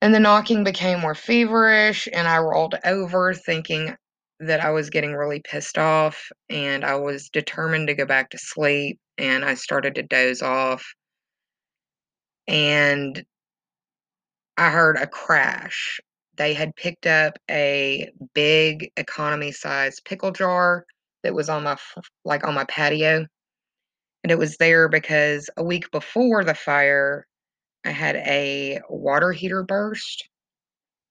And 0.00 0.14
the 0.14 0.20
knocking 0.20 0.64
became 0.64 1.00
more 1.00 1.14
feverish, 1.14 2.08
and 2.12 2.28
I 2.28 2.38
rolled 2.38 2.76
over 2.84 3.34
thinking 3.34 3.96
that 4.40 4.60
I 4.60 4.70
was 4.70 4.90
getting 4.90 5.14
really 5.14 5.40
pissed 5.40 5.78
off, 5.78 6.30
and 6.48 6.84
I 6.84 6.96
was 6.96 7.30
determined 7.30 7.88
to 7.88 7.94
go 7.94 8.06
back 8.06 8.30
to 8.30 8.38
sleep, 8.38 9.00
and 9.18 9.44
I 9.44 9.54
started 9.54 9.94
to 9.96 10.02
doze 10.02 10.42
off. 10.42 10.94
And 12.48 13.24
I 14.58 14.70
heard 14.70 14.96
a 14.96 15.06
crash. 15.06 16.00
They 16.36 16.54
had 16.54 16.76
picked 16.76 17.06
up 17.06 17.38
a 17.50 18.10
big 18.34 18.90
economy 18.96 19.52
size 19.52 20.00
pickle 20.00 20.32
jar 20.32 20.86
that 21.22 21.34
was 21.34 21.48
on 21.48 21.62
my 21.64 21.76
like, 22.24 22.46
on 22.46 22.54
my 22.54 22.64
patio, 22.64 23.26
and 24.24 24.30
it 24.32 24.38
was 24.38 24.56
there 24.58 24.88
because 24.88 25.50
a 25.56 25.64
week 25.64 25.90
before 25.92 26.44
the 26.44 26.54
fire, 26.54 27.26
I 27.84 27.90
had 27.92 28.16
a 28.16 28.80
water 28.90 29.32
heater 29.32 29.62
burst 29.64 30.28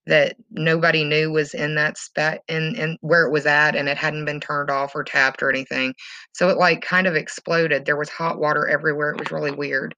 that 0.08 0.36
nobody 0.52 1.04
knew 1.04 1.32
was 1.32 1.54
in 1.56 1.76
that 1.76 1.98
spot 1.98 2.40
in 2.50 2.76
in 2.76 2.98
where 3.02 3.26
it 3.28 3.32
was 3.32 3.46
at, 3.48 3.76
and 3.76 3.90
it 3.90 3.98
hadn't 3.98 4.26
been 4.26 4.40
turned 4.42 4.70
off 4.72 4.96
or 4.96 5.04
tapped 5.04 5.44
or 5.44 5.50
anything. 5.52 5.94
So 6.34 6.50
it, 6.50 6.58
like, 6.58 6.82
kind 6.82 7.08
of 7.08 7.16
exploded. 7.16 7.86
There 7.86 7.98
was 7.98 8.10
hot 8.10 8.40
water 8.40 8.68
everywhere, 8.68 9.12
it 9.12 9.20
was 9.20 9.32
really 9.32 9.52
weird. 9.52 9.96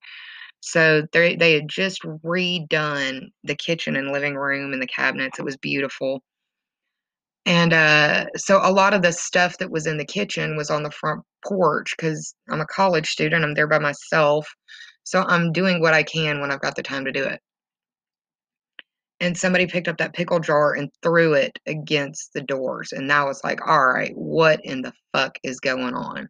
So 0.62 1.02
they 1.12 1.36
they 1.36 1.54
had 1.54 1.68
just 1.68 2.02
redone 2.02 3.28
the 3.44 3.54
kitchen 3.54 3.96
and 3.96 4.10
living 4.12 4.34
room 4.36 4.72
and 4.72 4.82
the 4.82 4.86
cabinets, 4.86 5.38
it 5.38 5.44
was 5.44 5.56
beautiful. 5.56 6.22
And, 7.46 7.72
uh, 7.72 8.26
so 8.36 8.60
a 8.62 8.70
lot 8.72 8.94
of 8.94 9.02
the 9.02 9.12
stuff 9.12 9.58
that 9.58 9.70
was 9.70 9.86
in 9.86 9.96
the 9.96 10.04
kitchen 10.04 10.56
was 10.56 10.70
on 10.70 10.82
the 10.82 10.90
front 10.90 11.22
porch 11.46 11.94
because 11.96 12.34
I'm 12.50 12.60
a 12.60 12.66
college 12.66 13.06
student, 13.08 13.44
I'm 13.44 13.54
there 13.54 13.66
by 13.66 13.78
myself, 13.78 14.46
so 15.04 15.22
I'm 15.22 15.52
doing 15.52 15.80
what 15.80 15.94
I 15.94 16.02
can 16.02 16.40
when 16.40 16.50
I've 16.50 16.60
got 16.60 16.76
the 16.76 16.82
time 16.82 17.04
to 17.06 17.12
do 17.12 17.24
it. 17.24 17.40
And 19.20 19.36
somebody 19.38 19.66
picked 19.66 19.86
up 19.88 19.98
that 19.98 20.12
pickle 20.14 20.40
jar 20.40 20.74
and 20.74 20.90
threw 21.02 21.34
it 21.34 21.58
against 21.66 22.32
the 22.34 22.40
doors, 22.42 22.92
and 22.92 23.12
I 23.12 23.22
was 23.24 23.42
like, 23.44 23.60
"Alright, 23.66 24.16
what 24.16 24.60
in 24.64 24.82
the 24.82 24.92
fuck 25.12 25.38
is 25.44 25.60
going 25.60 25.94
on?" 25.94 26.28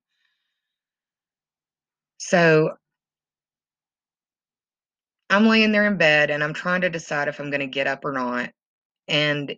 So 2.18 2.76
I'm 5.30 5.46
laying 5.46 5.72
there 5.72 5.86
in 5.86 5.96
bed, 5.98 6.30
and 6.30 6.42
I'm 6.42 6.54
trying 6.54 6.82
to 6.82 6.90
decide 6.90 7.28
if 7.28 7.40
I'm 7.40 7.50
gonna 7.50 7.66
get 7.66 7.86
up 7.86 8.04
or 8.04 8.12
not, 8.12 8.50
and 9.08 9.56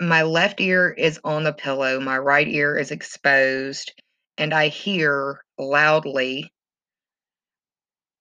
my 0.00 0.22
left 0.22 0.60
ear 0.60 0.90
is 0.90 1.20
on 1.24 1.44
the 1.44 1.52
pillow, 1.52 2.00
my 2.00 2.18
right 2.18 2.48
ear 2.48 2.78
is 2.78 2.90
exposed, 2.90 3.92
and 4.38 4.52
I 4.54 4.68
hear 4.68 5.44
loudly 5.58 6.52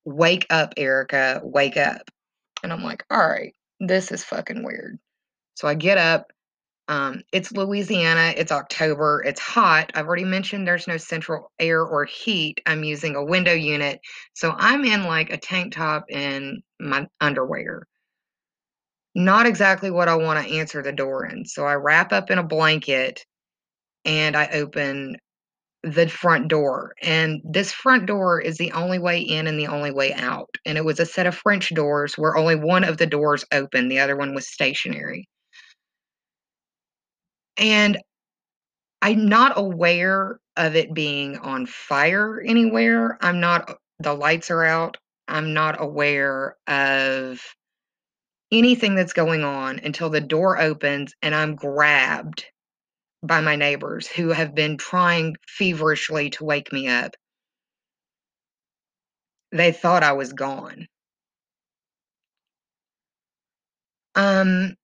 "Wake 0.06 0.46
up, 0.50 0.74
Erica, 0.78 1.42
wake 1.44 1.78
up." 1.78 2.10
And 2.64 2.72
I'm 2.74 2.84
like, 2.84 3.04
"Alright, 3.12 3.56
this 3.80 4.12
is 4.12 4.24
fucking 4.24 4.64
weird." 4.64 5.00
So 5.56 5.68
I 5.68 5.76
get 5.76 5.98
up, 5.98 6.32
um, 6.88 7.22
it's 7.32 7.52
Louisiana, 7.52 8.34
it's 8.38 8.52
October, 8.52 9.24
it's 9.26 9.40
hot, 9.40 9.92
I've 9.96 10.06
already 10.08 10.26
mentioned 10.26 10.68
there's 10.68 10.88
no 10.88 10.98
central 10.98 11.52
air 11.60 11.82
or 11.84 12.06
heat, 12.06 12.62
I'm 12.66 12.84
using 12.84 13.16
a 13.16 13.24
window 13.24 13.54
unit, 13.54 14.00
so 14.34 14.54
I'm 14.58 14.84
in, 14.86 15.04
like, 15.06 15.32
a 15.32 15.38
tank 15.38 15.74
top 15.74 16.06
and 16.12 16.62
my 16.80 17.08
underwear. 17.22 17.84
Not 19.16 19.46
exactly 19.46 19.92
what 19.92 20.08
I 20.08 20.16
wanna 20.16 20.42
answer 20.42 20.82
the 20.82 20.92
door 20.92 21.26
in, 21.26 21.46
so 21.46 21.66
I 21.66 21.76
wrap 21.76 22.12
up 22.12 22.30
in 22.32 22.38
a 22.40 22.44
blanket, 22.44 23.26
and 24.06 24.36
I 24.38 24.48
open 24.54 25.18
the 25.84 26.10
front 26.10 26.50
door, 26.50 26.94
and 27.02 27.42
this 27.46 27.74
front 27.74 28.08
door 28.08 28.42
is 28.42 28.58
the 28.58 28.72
only 28.74 29.00
way 29.00 29.20
in 29.22 29.48
and 29.48 29.60
the 29.60 29.68
only 29.68 29.92
way 29.92 30.14
out, 30.14 30.50
and 30.66 30.78
it 30.78 30.86
was 30.86 31.00
a 31.00 31.06
set 31.06 31.28
of 31.28 31.36
French 31.36 31.74
doors 31.76 32.16
where 32.18 32.38
only 32.38 32.56
one 32.56 32.84
of 32.86 32.98
the 32.98 33.08
doors 33.08 33.46
opened, 33.54 33.92
the 33.92 34.00
other 34.00 34.18
one 34.18 34.36
was 34.36 34.48
stationary. 34.48 35.28
And 37.58 38.02
I'm 39.02 39.28
not 39.28 39.54
aware 39.58 40.40
of 40.56 40.76
it 40.76 40.94
being 40.94 41.38
on 41.38 41.66
fire 41.66 42.42
anywhere, 42.42 43.18
I'm 43.22 43.40
not 43.40 43.78
the 44.00 44.14
lights 44.14 44.50
are 44.52 44.64
out, 44.64 44.98
I'm 45.28 45.54
not 45.54 45.82
aware 45.82 46.56
of 46.68 47.42
anything 48.52 48.96
that's 48.96 49.14
going 49.14 49.44
on 49.44 49.80
until 49.80 50.10
the 50.10 50.22
door 50.22 50.60
opens 50.60 51.14
and 51.22 51.34
I'm 51.36 51.56
grabbed 51.56 52.46
by 53.24 53.42
my 53.42 53.56
neighbors 53.56 54.08
who 54.08 54.30
have 54.30 54.54
been 54.54 54.78
trying 54.78 55.36
feverishly 55.48 56.30
to 56.32 56.46
wake 56.46 56.72
me 56.72 56.88
up. 56.88 57.16
They 59.52 59.72
thought 59.72 60.04
I 60.04 60.14
was 60.14 60.34
gone. 60.34 60.88
Um, 64.16 64.76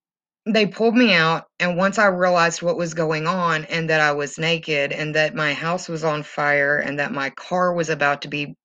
they 0.46 0.66
pulled 0.68 0.96
me 0.96 1.14
out, 1.14 1.46
and 1.60 1.78
once 1.78 1.98
I 1.98 2.08
realized 2.08 2.62
what 2.62 2.78
was 2.78 2.94
going 2.94 3.28
on 3.28 3.66
and 3.66 3.90
that 3.90 4.02
I 4.02 4.12
was 4.12 4.38
naked 4.40 4.92
and 4.92 5.16
that 5.16 5.36
my 5.36 5.54
house 5.54 5.88
was 5.88 6.04
on 6.04 6.24
fire 6.24 6.78
and 6.78 7.00
that 7.00 7.12
my 7.14 7.30
car 7.32 7.74
was 7.74 7.90
about 7.90 8.22
to 8.24 8.28
be 8.28 8.56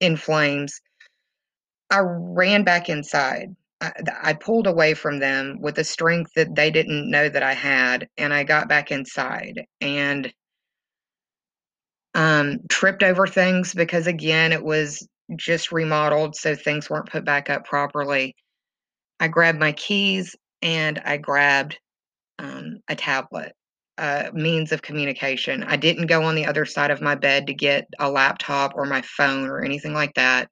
in 0.00 0.16
flames 0.16 0.80
I 1.90 2.00
ran 2.00 2.62
back 2.64 2.88
inside. 2.90 3.56
I 3.80 3.92
I 4.22 4.32
pulled 4.34 4.66
away 4.66 4.92
from 4.94 5.18
them 5.18 5.58
with 5.60 5.76
the 5.76 5.84
strength 5.84 6.32
that 6.36 6.54
they 6.54 6.70
didn't 6.70 7.10
know 7.10 7.28
that 7.30 7.42
I 7.42 7.54
had, 7.54 8.08
and 8.18 8.32
I 8.34 8.44
got 8.44 8.68
back 8.68 8.90
inside 8.90 9.64
and 9.80 10.32
um, 12.14 12.58
tripped 12.68 13.02
over 13.02 13.26
things 13.26 13.74
because, 13.74 14.06
again, 14.06 14.52
it 14.52 14.62
was 14.62 15.06
just 15.36 15.72
remodeled, 15.72 16.36
so 16.36 16.54
things 16.54 16.88
weren't 16.88 17.10
put 17.10 17.24
back 17.24 17.50
up 17.50 17.64
properly. 17.64 18.34
I 19.20 19.28
grabbed 19.28 19.60
my 19.60 19.72
keys, 19.72 20.36
and 20.64 21.00
I 21.04 21.18
grabbed, 21.18 21.78
um, 22.40 22.80
a 22.88 22.96
tablet, 22.96 23.54
a 23.98 24.30
means 24.34 24.72
of 24.72 24.82
communication. 24.82 25.62
I 25.64 25.76
didn't 25.76 26.08
go 26.08 26.24
on 26.24 26.34
the 26.34 26.46
other 26.46 26.66
side 26.66 26.90
of 26.90 27.02
my 27.02 27.14
bed 27.14 27.46
to 27.48 27.54
get 27.54 27.86
a 28.00 28.10
laptop 28.10 28.72
or 28.76 28.86
my 28.86 29.02
phone 29.02 29.48
or 29.48 29.62
anything 29.64 29.94
like 29.94 30.14
that. 30.14 30.50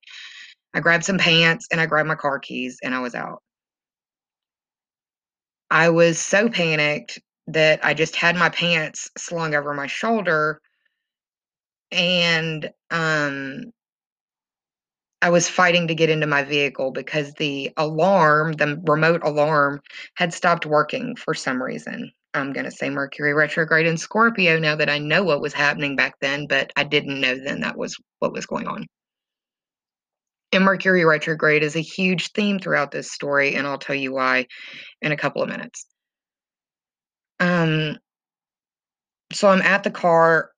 I 0.75 0.81
grabbed 0.81 1.05
some 1.05 1.19
pants, 1.19 1.67
and 1.73 1.81
I 1.81 1.87
grabbed 1.87 2.09
my 2.09 2.15
car 2.17 2.39
keys, 2.39 2.79
and 2.85 2.95
I 2.95 3.01
was 3.01 3.15
out. 3.15 3.43
I 5.71 5.89
was 5.91 6.19
so 6.19 6.49
panicked 6.49 7.19
that 7.49 7.85
I 7.85 7.95
just 7.95 8.15
had 8.17 8.37
my 8.37 8.51
pants 8.51 9.11
slung 9.19 9.55
over 9.55 9.75
my 9.75 9.87
shoulder 9.89 10.61
and, 11.91 12.71
um 12.91 13.73
I 15.23 15.31
was 15.31 15.49
fighting 15.49 15.87
to 15.87 15.95
get 15.95 16.11
into 16.11 16.27
my 16.27 16.43
vehicle 16.43 16.91
because 16.91 17.33
the 17.35 17.71
alarm, 17.77 18.55
the 18.55 18.83
remote 18.85 19.23
alarm, 19.23 19.81
had 20.17 20.35
stopped 20.35 20.67
working 20.67 21.15
for 21.15 21.33
some 21.33 21.63
reason. 21.63 22.11
I'm 22.35 22.53
gonna 22.53 22.73
say 22.73 22.91
Mercury 22.91 23.33
retrograde 23.33 23.87
in 23.87 23.97
Scorpio 23.97 24.59
now 24.59 24.75
that 24.75 24.91
I 24.91 24.99
know 24.99 25.23
what 25.23 25.41
was 25.41 25.53
happening 25.53 25.95
back 25.95 26.15
then, 26.21 26.47
but 26.49 26.73
I 26.77 26.83
didn't 26.83 27.21
know 27.21 27.37
then 27.37 27.61
that 27.61 27.79
was 27.79 27.97
what 28.19 28.33
was 28.33 28.47
going 28.47 28.67
on. 28.67 28.87
And 30.53 30.65
Mercury 30.65 31.05
retrograde 31.05 31.63
is 31.63 31.77
a 31.77 31.81
huge 31.81 32.33
theme 32.33 32.59
throughout 32.59 32.91
this 32.91 33.13
story, 33.13 33.55
and 33.55 33.67
I'll 33.67 33.79
tell 33.79 33.97
you 33.97 34.13
why 34.13 34.47
in 35.03 35.13
a 35.13 35.17
couple 35.17 35.43
of 35.43 35.49
minutes. 35.49 35.87
Um 37.39 37.97
so 39.33 39.49
I'm 39.49 39.63
at 39.63 39.85
the 39.85 39.91
car, 39.91 40.52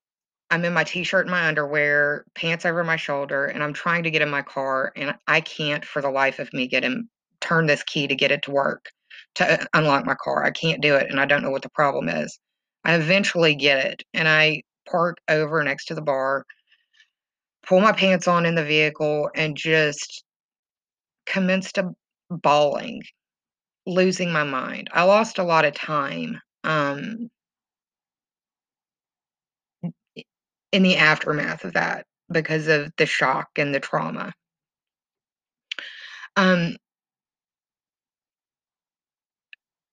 I'm 0.50 0.64
in 0.64 0.72
my 0.72 0.84
t-shirt 0.84 1.26
and 1.26 1.30
my 1.30 1.48
underwear, 1.48 2.24
pants 2.34 2.64
over 2.64 2.84
my 2.84 2.96
shoulder, 2.96 3.46
and 3.46 3.62
I'm 3.62 3.72
trying 3.72 4.04
to 4.04 4.10
get 4.10 4.22
in 4.22 4.30
my 4.30 4.42
car, 4.42 4.92
and 4.96 5.14
I 5.26 5.40
can't 5.40 5.84
for 5.84 6.02
the 6.02 6.10
life 6.10 6.38
of 6.38 6.52
me 6.52 6.66
get 6.66 6.84
him 6.84 7.08
turn 7.40 7.66
this 7.66 7.82
key 7.82 8.06
to 8.06 8.14
get 8.14 8.30
it 8.30 8.42
to 8.42 8.50
work 8.50 8.90
to 9.36 9.66
unlock 9.74 10.06
my 10.06 10.14
car. 10.14 10.44
I 10.44 10.50
can't 10.50 10.82
do 10.82 10.94
it, 10.94 11.10
and 11.10 11.20
I 11.20 11.26
don't 11.26 11.42
know 11.42 11.50
what 11.50 11.62
the 11.62 11.70
problem 11.70 12.08
is. 12.08 12.38
I 12.84 12.94
eventually 12.94 13.54
get 13.54 13.84
it, 13.84 14.02
and 14.12 14.28
I 14.28 14.62
park 14.88 15.18
over 15.28 15.62
next 15.62 15.86
to 15.86 15.94
the 15.94 16.02
bar, 16.02 16.44
pull 17.66 17.80
my 17.80 17.92
pants 17.92 18.28
on 18.28 18.46
in 18.46 18.54
the 18.54 18.64
vehicle, 18.64 19.30
and 19.34 19.56
just 19.56 20.24
commenced 21.26 21.78
a 21.78 21.90
bawling, 22.30 23.02
losing 23.86 24.30
my 24.32 24.44
mind. 24.44 24.88
I 24.92 25.04
lost 25.04 25.38
a 25.38 25.44
lot 25.44 25.64
of 25.64 25.74
time 25.74 26.40
um, 26.64 27.30
in 30.74 30.82
the 30.82 30.96
aftermath 30.96 31.64
of 31.64 31.74
that 31.74 32.04
because 32.28 32.66
of 32.66 32.90
the 32.96 33.06
shock 33.06 33.48
and 33.56 33.72
the 33.72 33.78
trauma. 33.78 34.32
Um, 36.34 36.76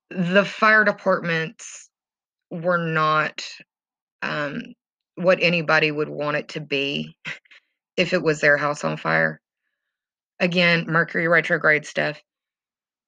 the 0.09 0.43
fire 0.43 0.83
departments 0.83 1.87
were 2.49 2.79
not 2.79 3.43
um, 4.23 4.73
what 5.13 5.37
anybody 5.39 5.91
would 5.91 6.09
want 6.09 6.37
it 6.37 6.47
to 6.49 6.61
be 6.61 7.15
if 7.95 8.13
it 8.13 8.23
was 8.23 8.41
their 8.41 8.57
house 8.57 8.83
on 8.83 8.97
fire. 8.97 9.39
Again, 10.39 10.85
Mercury 10.87 11.27
retrograde 11.27 11.85
stuff. 11.85 12.19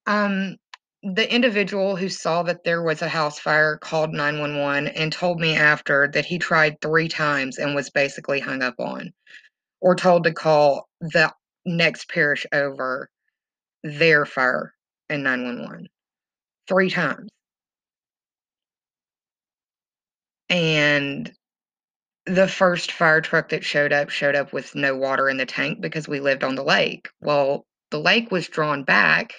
Um, 0.06 0.58
the 1.04 1.30
individual 1.30 1.96
who 1.96 2.08
saw 2.08 2.42
that 2.44 2.64
there 2.64 2.82
was 2.82 3.02
a 3.02 3.08
house 3.08 3.38
fire 3.38 3.76
called 3.76 4.14
911 4.14 4.88
and 4.88 5.12
told 5.12 5.38
me 5.38 5.54
after 5.54 6.08
that 6.08 6.24
he 6.24 6.38
tried 6.38 6.80
three 6.80 7.08
times 7.08 7.58
and 7.58 7.74
was 7.74 7.90
basically 7.90 8.40
hung 8.40 8.62
up 8.62 8.76
on 8.78 9.12
or 9.82 9.94
told 9.94 10.24
to 10.24 10.32
call 10.32 10.88
the 11.00 11.30
next 11.66 12.08
parish 12.08 12.46
over 12.52 13.10
their 13.82 14.24
fire 14.24 14.72
and 15.10 15.22
911 15.22 15.88
three 16.66 16.88
times. 16.88 17.28
And 20.48 21.30
the 22.24 22.48
first 22.48 22.92
fire 22.92 23.20
truck 23.20 23.50
that 23.50 23.62
showed 23.62 23.92
up 23.92 24.08
showed 24.08 24.34
up 24.34 24.54
with 24.54 24.74
no 24.74 24.96
water 24.96 25.28
in 25.28 25.36
the 25.36 25.44
tank 25.44 25.82
because 25.82 26.08
we 26.08 26.20
lived 26.20 26.44
on 26.44 26.54
the 26.54 26.64
lake. 26.64 27.10
Well, 27.20 27.66
the 27.90 28.00
lake 28.00 28.30
was 28.30 28.48
drawn 28.48 28.84
back 28.84 29.34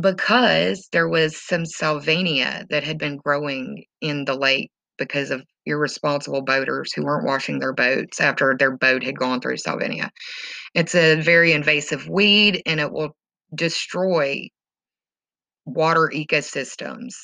because 0.00 0.88
there 0.92 1.08
was 1.08 1.36
some 1.36 1.64
salvinia 1.64 2.66
that 2.70 2.84
had 2.84 2.98
been 2.98 3.16
growing 3.16 3.84
in 4.00 4.24
the 4.24 4.34
lake 4.34 4.70
because 4.98 5.30
of 5.30 5.42
irresponsible 5.66 6.42
boaters 6.42 6.92
who 6.92 7.04
weren't 7.04 7.26
washing 7.26 7.58
their 7.58 7.72
boats 7.72 8.20
after 8.20 8.56
their 8.58 8.76
boat 8.76 9.02
had 9.02 9.18
gone 9.18 9.40
through 9.40 9.56
salvinia. 9.56 10.08
It's 10.74 10.94
a 10.94 11.20
very 11.20 11.52
invasive 11.52 12.08
weed 12.08 12.62
and 12.66 12.80
it 12.80 12.90
will 12.90 13.14
destroy 13.54 14.48
water 15.64 16.10
ecosystems. 16.14 17.14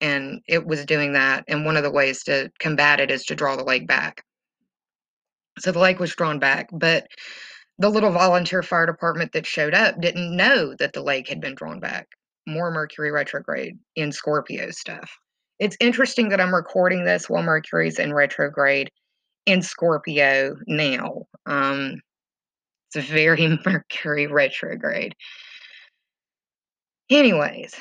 And 0.00 0.40
it 0.48 0.64
was 0.64 0.84
doing 0.86 1.12
that. 1.14 1.44
And 1.48 1.64
one 1.64 1.76
of 1.76 1.82
the 1.82 1.90
ways 1.90 2.22
to 2.24 2.50
combat 2.60 3.00
it 3.00 3.10
is 3.10 3.24
to 3.24 3.34
draw 3.34 3.56
the 3.56 3.64
lake 3.64 3.86
back. 3.86 4.22
So 5.58 5.72
the 5.72 5.80
lake 5.80 5.98
was 5.98 6.14
drawn 6.14 6.38
back, 6.38 6.68
but 6.72 7.08
the 7.78 7.88
little 7.88 8.10
volunteer 8.10 8.62
fire 8.62 8.86
department 8.86 9.32
that 9.32 9.46
showed 9.46 9.74
up 9.74 10.00
didn't 10.00 10.36
know 10.36 10.74
that 10.78 10.92
the 10.92 11.02
lake 11.02 11.28
had 11.28 11.40
been 11.40 11.54
drawn 11.54 11.78
back. 11.78 12.08
More 12.46 12.70
Mercury 12.70 13.10
retrograde 13.10 13.78
in 13.94 14.10
Scorpio 14.10 14.70
stuff. 14.70 15.10
It's 15.58 15.76
interesting 15.80 16.28
that 16.30 16.40
I'm 16.40 16.54
recording 16.54 17.04
this 17.04 17.28
while 17.28 17.42
Mercury's 17.42 17.98
in 17.98 18.12
retrograde 18.12 18.90
in 19.46 19.62
Scorpio 19.62 20.56
now. 20.66 21.26
Um, 21.46 22.00
it's 22.94 23.06
very 23.06 23.58
Mercury 23.66 24.26
retrograde. 24.26 25.14
Anyways, 27.10 27.74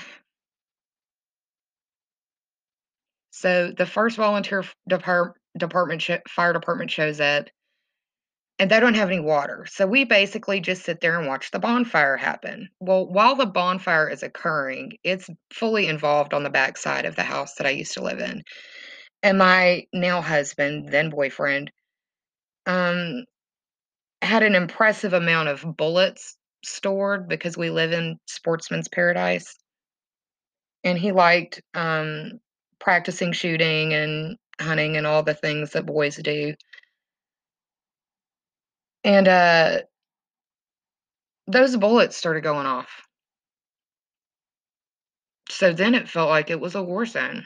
so 3.31 3.71
the 3.77 3.85
first 3.85 4.17
volunteer 4.17 4.63
depart, 4.87 5.33
department 5.57 6.01
sh- 6.01 6.11
fire 6.27 6.53
department 6.53 6.91
shows 6.91 7.19
up 7.19 7.49
and 8.59 8.71
they 8.71 8.79
don't 8.79 8.95
have 8.95 9.09
any 9.09 9.19
water. 9.19 9.67
So 9.69 9.85
we 9.85 10.03
basically 10.03 10.59
just 10.59 10.83
sit 10.83 10.99
there 10.99 11.17
and 11.19 11.27
watch 11.27 11.51
the 11.51 11.59
bonfire 11.59 12.17
happen. 12.17 12.69
Well, 12.79 13.07
while 13.07 13.35
the 13.35 13.45
bonfire 13.45 14.09
is 14.09 14.23
occurring, 14.23 14.93
it's 15.03 15.29
fully 15.53 15.87
involved 15.87 16.33
on 16.33 16.43
the 16.43 16.49
back 16.49 16.77
side 16.77 17.05
of 17.05 17.15
the 17.15 17.23
house 17.23 17.55
that 17.55 17.67
I 17.67 17.71
used 17.71 17.93
to 17.93 18.03
live 18.03 18.19
in. 18.19 18.43
And 19.21 19.37
my 19.37 19.83
now 19.93 20.21
husband, 20.21 20.89
then 20.89 21.09
boyfriend, 21.09 21.71
um, 22.65 23.25
had 24.21 24.43
an 24.43 24.55
impressive 24.55 25.13
amount 25.13 25.49
of 25.49 25.77
bullets 25.77 26.35
stored 26.63 27.27
because 27.27 27.57
we 27.57 27.69
live 27.69 27.91
in 27.91 28.17
sportsman's 28.25 28.87
paradise. 28.87 29.55
And 30.83 30.97
he 30.97 31.11
liked 31.11 31.61
um, 31.75 32.39
practicing 32.79 33.33
shooting 33.33 33.93
and 33.93 34.37
hunting 34.59 34.97
and 34.97 35.05
all 35.05 35.21
the 35.21 35.33
things 35.33 35.71
that 35.71 35.85
boys 35.85 36.15
do. 36.17 36.53
And 39.03 39.27
uh, 39.27 39.81
those 41.47 41.75
bullets 41.77 42.17
started 42.17 42.41
going 42.43 42.65
off. 42.65 43.07
So 45.49 45.73
then 45.73 45.95
it 45.95 46.09
felt 46.09 46.29
like 46.29 46.49
it 46.49 46.59
was 46.59 46.75
a 46.75 46.83
war 46.83 47.05
zone. 47.05 47.45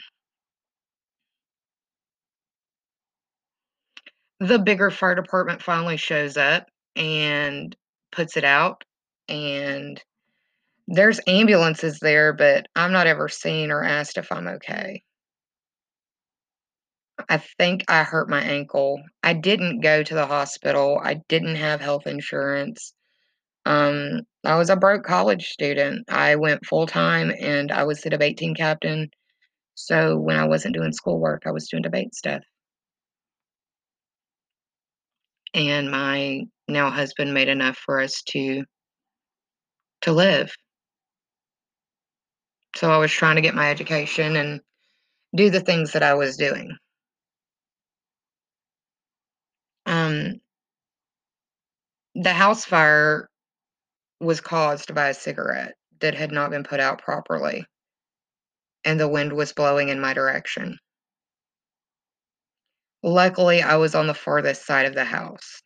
The 4.39 4.59
bigger 4.59 4.89
fire 4.91 5.15
department 5.15 5.61
finally 5.61 5.97
shows 5.97 6.35
up 6.35 6.67
and 6.95 7.75
puts 8.11 8.35
it 8.37 8.43
out, 8.43 8.83
and 9.29 10.03
there's 10.87 11.19
ambulances 11.27 11.99
there, 11.99 12.33
but 12.33 12.67
I'm 12.75 12.91
not 12.91 13.07
ever 13.07 13.29
seen 13.29 13.71
or 13.71 13.83
asked 13.83 14.17
if 14.17 14.31
I'm 14.31 14.47
okay. 14.47 15.03
I 17.29 17.38
think 17.38 17.84
I 17.88 18.03
hurt 18.03 18.29
my 18.29 18.41
ankle. 18.41 19.01
I 19.23 19.34
didn't 19.34 19.81
go 19.81 20.03
to 20.03 20.13
the 20.13 20.25
hospital. 20.25 20.99
I 21.03 21.21
didn't 21.27 21.55
have 21.55 21.81
health 21.81 22.07
insurance. 22.07 22.93
Um, 23.65 24.21
I 24.43 24.57
was 24.57 24.69
a 24.69 24.75
broke 24.75 25.03
college 25.03 25.47
student. 25.49 26.10
I 26.10 26.36
went 26.36 26.65
full 26.65 26.88
time 26.88 27.31
and 27.39 27.71
I 27.71 27.84
was 27.84 28.01
the 28.01 28.10
debate 28.10 28.38
team 28.38 28.55
captain. 28.55 29.10
So 29.75 30.17
when 30.17 30.38
I 30.38 30.47
wasn't 30.47 30.75
doing 30.75 30.93
schoolwork, 30.93 31.43
I 31.45 31.51
was 31.51 31.67
doing 31.69 31.84
debate 31.84 32.15
stuff. 32.15 32.43
And 35.53 35.91
my 35.91 36.41
now 36.67 36.89
husband 36.89 37.34
made 37.34 37.49
enough 37.49 37.77
for 37.77 37.99
us 37.99 38.21
to 38.29 38.63
to 40.01 40.12
live. 40.12 40.53
So 42.75 42.89
I 42.89 42.97
was 42.97 43.12
trying 43.12 43.36
to 43.36 43.41
get 43.41 43.53
my 43.53 43.69
education 43.69 44.36
and 44.36 44.62
do 45.36 45.49
the 45.49 45.60
things 45.60 45.91
that 45.93 46.03
I 46.03 46.13
was 46.15 46.38
doing. 46.38 46.75
Um, 49.86 50.39
the 52.21 52.34
house 52.34 52.65
fire 52.65 53.27
was 54.19 54.41
caused 54.41 54.93
by 54.93 55.10
a 55.10 55.13
cigarette 55.13 55.73
that 56.01 56.13
had 56.13 56.31
not 56.31 56.51
been 56.51 56.63
put 56.63 56.79
out 56.79 57.01
properly, 57.01 57.65
and 58.86 58.99
the 58.99 59.07
wind 59.07 59.34
was 59.34 59.53
blowing 59.53 59.89
in 59.89 59.99
my 59.99 60.13
direction. 60.13 60.77
Luckily, 63.01 63.63
I 63.63 63.77
was 63.77 63.95
on 63.95 64.05
the 64.05 64.13
farthest 64.13 64.67
side 64.67 64.86
of 64.86 64.93
the 64.93 65.03
house, 65.03 65.63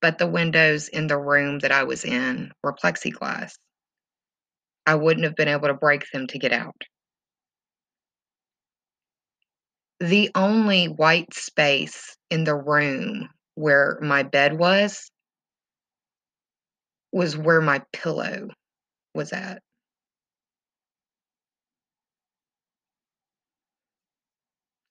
but 0.00 0.16
the 0.16 0.26
windows 0.26 0.88
in 0.88 1.08
the 1.08 1.18
room 1.18 1.58
that 1.58 1.72
I 1.72 1.84
was 1.84 2.06
in 2.06 2.50
were 2.62 2.72
plexiglass. 2.72 3.52
I 4.86 4.94
wouldn't 4.94 5.24
have 5.24 5.36
been 5.36 5.48
able 5.48 5.68
to 5.68 5.74
break 5.74 6.10
them 6.10 6.26
to 6.28 6.38
get 6.38 6.52
out. 6.52 6.84
The 10.00 10.30
only 10.34 10.86
white 10.86 11.34
space 11.34 12.16
in 12.30 12.44
the 12.44 12.56
room 12.56 13.28
where 13.58 13.98
my 14.00 14.22
bed 14.22 14.56
was 14.56 15.10
was 17.10 17.36
where 17.36 17.60
my 17.60 17.82
pillow 17.92 18.48
was 19.14 19.32
at. 19.32 19.60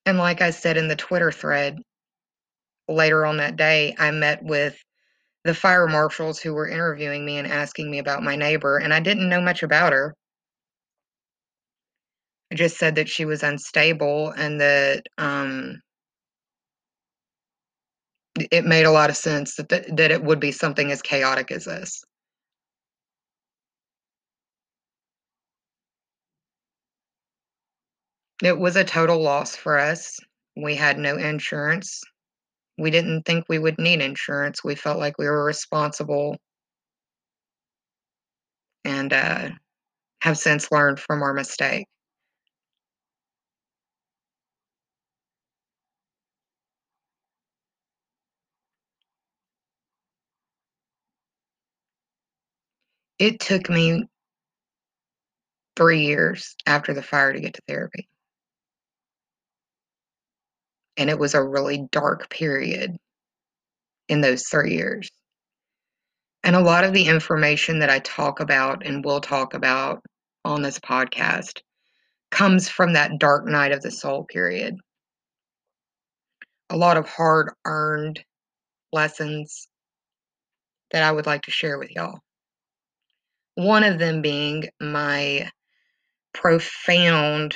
And 0.06 0.18
like 0.18 0.42
I 0.42 0.50
said 0.50 0.76
in 0.76 0.90
the 0.90 0.96
Twitter 0.98 1.32
thread, 1.32 1.78
later 2.90 3.26
on 3.26 3.38
that 3.38 3.56
day, 3.56 3.96
I 3.98 4.12
met 4.12 4.44
with 4.44 4.78
the 5.46 5.54
fire 5.54 5.88
marshals 5.88 6.40
who 6.40 6.54
were 6.54 6.68
interviewing 6.68 7.26
me 7.26 7.38
and 7.38 7.48
asking 7.48 7.90
me 7.90 8.00
about 8.00 8.24
my 8.24 8.36
neighbor, 8.36 8.78
and 8.78 8.94
I 8.94 9.00
didn't 9.00 9.30
know 9.30 9.42
much 9.42 9.64
about 9.64 9.94
her. 9.94 10.14
I 12.52 12.56
just 12.56 12.78
said 12.78 12.96
that 12.96 13.08
she 13.08 13.24
was 13.24 13.44
unstable 13.44 14.32
and 14.32 14.60
that 14.60 15.04
um, 15.18 15.82
it 18.52 18.66
made 18.66 18.86
a 18.86 18.92
lot 18.92 19.10
of 19.10 19.18
sense 19.18 19.56
that, 19.56 19.70
th- 19.70 19.88
that 19.94 20.12
it 20.12 20.24
would 20.24 20.40
be 20.40 20.52
something 20.52 20.92
as 20.92 21.02
chaotic 21.02 21.52
as 21.52 21.66
this. 21.66 22.04
It 28.44 28.58
was 28.58 28.76
a 28.76 28.84
total 28.84 29.20
loss 29.22 29.56
for 29.56 29.80
us. 29.80 30.20
We 30.56 30.76
had 30.76 30.98
no 31.00 31.18
insurance. 31.18 32.04
We 32.78 32.92
didn't 32.92 33.24
think 33.24 33.46
we 33.50 33.60
would 33.60 33.80
need 33.80 34.02
insurance. 34.02 34.64
We 34.64 34.76
felt 34.76 35.00
like 35.00 35.18
we 35.18 35.26
were 35.26 35.44
responsible 35.44 36.38
and 38.86 39.12
uh, 39.12 39.50
have 40.22 40.38
since 40.38 40.72
learned 40.72 41.00
from 41.00 41.24
our 41.24 41.34
mistake. 41.34 41.88
It 53.20 53.40
took 53.40 53.70
me 53.70 54.06
3 55.76 56.02
years 56.02 56.56
after 56.66 56.94
the 56.94 57.04
fire 57.04 57.34
to 57.34 57.40
get 57.40 57.56
to 57.56 57.62
therapy. 57.68 58.08
And 60.98 61.10
it 61.10 61.20
was 61.20 61.34
a 61.34 61.44
really 61.44 61.88
dark 61.92 62.30
period 62.30 62.98
in 64.10 64.22
those 64.22 64.48
3 64.48 64.74
years. 64.74 65.10
And 66.44 66.56
a 66.56 66.62
lot 66.62 66.84
of 66.84 66.94
the 66.94 67.08
information 67.08 67.80
that 67.80 67.90
I 67.90 68.00
talk 68.00 68.40
about 68.40 68.86
and 68.86 69.04
will 69.04 69.22
talk 69.22 69.54
about 69.54 70.04
on 70.46 70.62
this 70.62 70.80
podcast 70.80 71.60
comes 72.32 72.70
from 72.70 72.94
that 72.94 73.20
dark 73.20 73.46
night 73.46 73.72
of 73.72 73.82
the 73.82 73.92
soul 73.92 74.24
period. 74.26 74.76
A 76.70 76.78
lot 76.78 76.98
of 76.98 77.08
hard 77.08 77.52
earned 77.66 78.24
lessons 78.92 79.68
that 80.92 81.04
I 81.04 81.12
would 81.12 81.26
like 81.26 81.42
to 81.44 81.52
share 81.52 81.78
with 81.78 81.92
y'all. 81.92 82.20
One 83.58 83.84
of 83.84 83.98
them 83.98 84.22
being 84.22 84.66
my 84.80 85.50
profound 86.32 87.56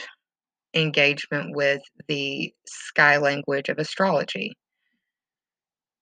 engagement 0.73 1.55
with 1.55 1.83
the 2.07 2.51
sky 2.65 3.17
language 3.17 3.69
of 3.69 3.77
astrology. 3.77 4.53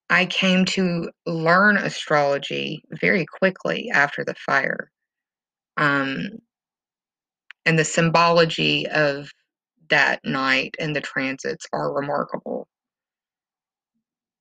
I 0.10 0.26
came 0.26 0.64
to 0.68 1.10
learn 1.26 1.76
astrology 1.76 2.82
very 3.02 3.26
quickly 3.26 3.92
after 3.94 4.24
the 4.24 4.36
fire. 4.36 4.90
Um, 5.76 6.30
and 7.66 7.78
the 7.78 7.84
symbology 7.84 8.88
of 8.88 9.30
that 9.90 10.22
night 10.24 10.76
and 10.80 10.96
the 10.96 11.02
transits 11.02 11.66
are 11.74 11.94
remarkable. 11.94 12.70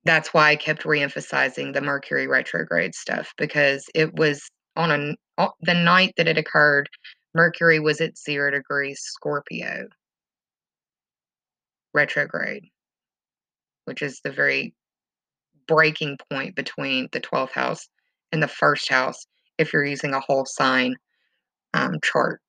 That's 0.05 0.33
why 0.33 0.51
I 0.51 0.55
kept 0.55 0.83
reemphasizing 0.83 1.73
the 1.73 1.81
Mercury 1.81 2.27
retrograde 2.27 2.95
stuff 2.95 3.33
because 3.37 3.83
it 3.93 4.15
was 4.15 4.49
on 4.77 4.91
a 4.91 5.15
the 5.61 5.73
night 5.73 6.13
that 6.17 6.27
it 6.27 6.37
occurred, 6.37 6.89
Mercury 7.33 7.79
was 7.79 8.01
at 8.01 8.17
0 8.17 8.51
degrees 8.51 8.99
Scorpio 9.01 9.87
retrograde, 11.93 12.65
which 13.85 14.01
is 14.01 14.19
the 14.23 14.31
very 14.31 14.73
breaking 15.67 16.17
point 16.31 16.55
between 16.55 17.07
the 17.11 17.21
12th 17.21 17.51
house 17.51 17.87
and 18.31 18.41
the 18.41 18.47
first 18.47 18.89
house 18.89 19.25
if 19.57 19.73
you're 19.73 19.85
using 19.85 20.13
a 20.13 20.19
whole 20.19 20.45
sign 20.45 20.95
um, 21.73 21.99
chart. 22.03 22.41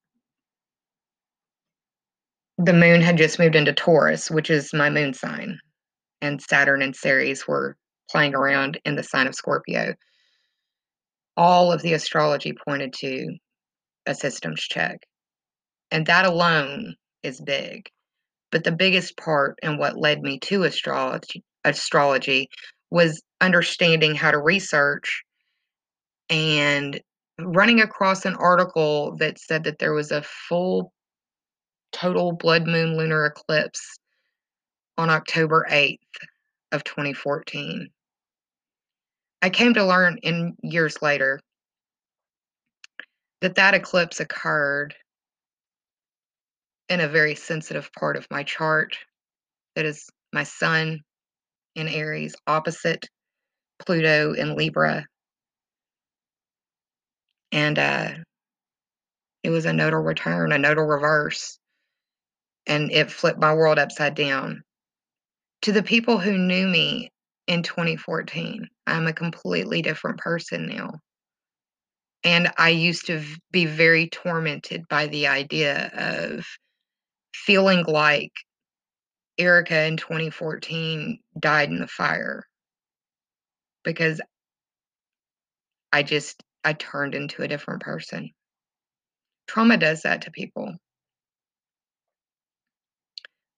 The 2.57 2.73
moon 2.73 3.01
had 3.01 3.17
just 3.17 3.39
moved 3.39 3.55
into 3.55 3.73
Taurus, 3.73 4.29
which 4.29 4.49
is 4.49 4.73
my 4.73 4.89
moon 4.89 5.13
sign, 5.13 5.59
and 6.21 6.41
Saturn 6.41 6.81
and 6.81 6.95
Ceres 6.95 7.47
were 7.47 7.75
playing 8.09 8.35
around 8.35 8.79
in 8.85 8.95
the 8.95 9.03
sign 9.03 9.27
of 9.27 9.35
Scorpio. 9.35 9.95
All 11.37 11.71
of 11.71 11.81
the 11.81 11.93
astrology 11.93 12.53
pointed 12.67 12.93
to 12.99 13.37
a 14.05 14.15
systems 14.15 14.61
check. 14.61 14.99
And 15.91 16.05
that 16.05 16.25
alone 16.25 16.95
is 17.23 17.41
big. 17.41 17.89
But 18.51 18.63
the 18.63 18.71
biggest 18.71 19.17
part 19.17 19.57
and 19.63 19.79
what 19.79 19.97
led 19.97 20.21
me 20.21 20.39
to 20.39 20.63
astrology 20.63 21.43
astrology 21.63 22.49
was 22.89 23.21
understanding 23.39 24.15
how 24.15 24.31
to 24.31 24.39
research 24.39 25.23
and 26.29 26.99
running 27.39 27.81
across 27.81 28.25
an 28.25 28.35
article 28.35 29.15
that 29.17 29.39
said 29.39 29.63
that 29.63 29.79
there 29.79 29.93
was 29.93 30.11
a 30.11 30.23
full 30.23 30.91
total 31.91 32.33
blood 32.33 32.65
moon 32.67 32.97
lunar 32.97 33.25
eclipse 33.25 33.97
on 34.97 35.09
October 35.09 35.65
8th 35.69 35.97
of 36.71 36.83
2014. 36.83 37.89
I 39.41 39.49
came 39.49 39.73
to 39.73 39.85
learn 39.85 40.17
in 40.21 40.55
years 40.61 41.01
later 41.01 41.39
that 43.41 43.55
that 43.55 43.73
eclipse 43.73 44.19
occurred 44.19 44.93
in 46.89 46.99
a 46.99 47.07
very 47.07 47.35
sensitive 47.35 47.91
part 47.93 48.17
of 48.17 48.27
my 48.29 48.43
chart 48.43 48.97
that 49.75 49.85
is 49.85 50.09
my 50.33 50.43
sun 50.43 50.99
in 51.75 51.87
Aries 51.87 52.35
opposite 52.45 53.07
Pluto 53.79 54.33
in 54.33 54.55
Libra. 54.55 55.05
And 57.51 57.79
uh, 57.79 58.11
it 59.43 59.49
was 59.49 59.65
a 59.65 59.73
nodal 59.73 60.01
return, 60.01 60.51
a 60.51 60.57
nodal 60.57 60.85
reverse. 60.85 61.57
And 62.67 62.91
it 62.91 63.11
flipped 63.11 63.39
my 63.39 63.53
world 63.53 63.79
upside 63.79 64.15
down. 64.15 64.63
To 65.63 65.71
the 65.71 65.83
people 65.83 66.19
who 66.19 66.37
knew 66.37 66.67
me 66.67 67.09
in 67.51 67.63
2014, 67.63 68.65
I'm 68.87 69.07
a 69.07 69.13
completely 69.13 69.81
different 69.81 70.19
person 70.19 70.67
now. 70.67 70.91
And 72.23 72.49
I 72.57 72.69
used 72.69 73.07
to 73.07 73.21
be 73.51 73.65
very 73.65 74.07
tormented 74.07 74.87
by 74.87 75.07
the 75.07 75.27
idea 75.27 75.91
of 75.93 76.45
feeling 77.35 77.83
like 77.85 78.31
Erica 79.37 79.85
in 79.85 79.97
2014 79.97 81.19
died 81.37 81.69
in 81.69 81.79
the 81.79 81.87
fire 81.87 82.45
because 83.83 84.21
I 85.91 86.03
just 86.03 86.41
I 86.63 86.71
turned 86.71 87.15
into 87.15 87.41
a 87.41 87.49
different 87.49 87.81
person. 87.81 88.29
Trauma 89.47 89.75
does 89.75 90.03
that 90.03 90.21
to 90.21 90.31
people. 90.31 90.77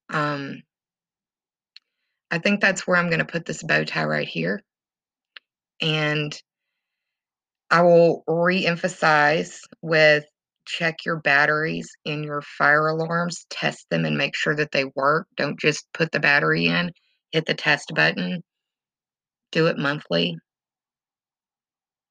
Um, 0.10 0.64
I 2.34 2.40
think 2.40 2.62
that's 2.62 2.88
where 2.88 2.98
I'm 2.98 3.10
going 3.10 3.20
to 3.20 3.26
put 3.26 3.46
this 3.46 3.62
bow 3.62 3.84
tie 3.84 4.06
right 4.06 4.28
here. 4.28 4.64
And 5.80 6.36
I 7.70 7.84
will 7.84 8.24
re 8.26 8.66
emphasize 8.66 9.62
with 9.84 10.26
check 10.66 11.06
your 11.06 11.18
batteries 11.18 11.96
in 12.06 12.24
your 12.24 12.42
fire 12.42 12.88
alarms, 12.88 13.46
test 13.52 13.86
them 13.92 14.04
and 14.04 14.18
make 14.18 14.36
sure 14.36 14.56
that 14.56 14.72
they 14.72 14.86
work. 14.96 15.28
Don't 15.38 15.60
just 15.60 15.86
put 15.94 16.12
the 16.12 16.20
battery 16.20 16.66
in, 16.66 16.92
hit 17.32 17.46
the 17.46 17.54
test 17.54 17.92
button. 17.94 18.42
Do 19.52 19.68
it 19.68 19.78
monthly. 19.78 20.36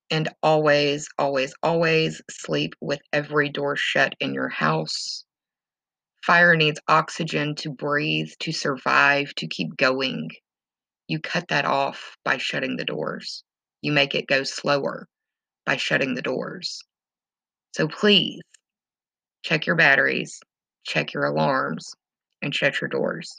And 0.09 0.29
always, 0.41 1.09
always, 1.19 1.53
always 1.65 2.23
sleep 2.31 2.75
with 2.81 3.01
every 3.13 3.49
door 3.49 3.75
shut 3.75 4.15
in 4.21 4.35
your 4.35 4.51
house. 4.51 5.25
Fire 6.25 6.55
needs 6.55 6.81
oxygen 6.87 7.55
to 7.57 7.71
breathe, 7.71 8.31
to 8.41 8.53
survive, 8.53 9.35
to 9.37 9.49
keep 9.49 9.77
going. 9.77 10.31
You 11.09 11.19
cut 11.21 11.49
that 11.49 11.65
off 11.65 12.17
by 12.25 12.39
shutting 12.39 12.77
the 12.77 12.85
doors. 12.85 13.43
You 13.81 13.93
make 13.93 14.15
it 14.15 14.29
go 14.29 14.45
slower 14.45 15.09
by 15.67 15.77
shutting 15.77 16.15
the 16.15 16.23
doors. 16.23 16.81
So 17.75 17.89
please 17.89 18.41
check 19.43 19.67
your 19.67 19.77
batteries, 19.77 20.41
check 20.85 21.13
your 21.13 21.25
alarms, 21.25 21.95
and 22.41 22.55
shut 22.55 22.81
your 22.81 22.89
doors. 22.89 23.37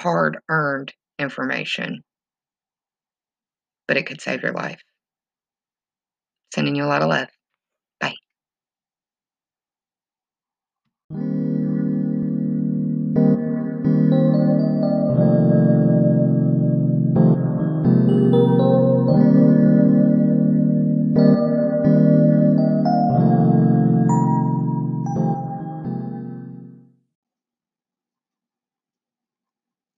Hard 0.00 0.38
earned 0.48 0.92
information, 1.18 2.02
but 3.88 3.96
it 3.96 4.06
could 4.06 4.20
save 4.20 4.42
your 4.42 4.52
life. 4.52 4.80
Sending 6.54 6.76
you 6.76 6.84
a 6.84 6.86
lot 6.86 7.02
of 7.02 7.08
love. 7.08 7.28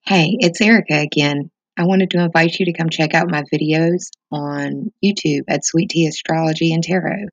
Hey, 0.08 0.36
it's 0.38 0.60
Erica 0.60 1.00
again. 1.00 1.50
I 1.76 1.84
wanted 1.84 2.10
to 2.10 2.22
invite 2.22 2.60
you 2.60 2.66
to 2.66 2.72
come 2.72 2.90
check 2.90 3.12
out 3.12 3.28
my 3.28 3.42
videos 3.52 4.10
on 4.30 4.92
YouTube 5.04 5.42
at 5.48 5.64
Sweet 5.64 5.90
Tea 5.90 6.06
Astrology 6.06 6.72
and 6.72 6.80
Tarot. 6.84 7.26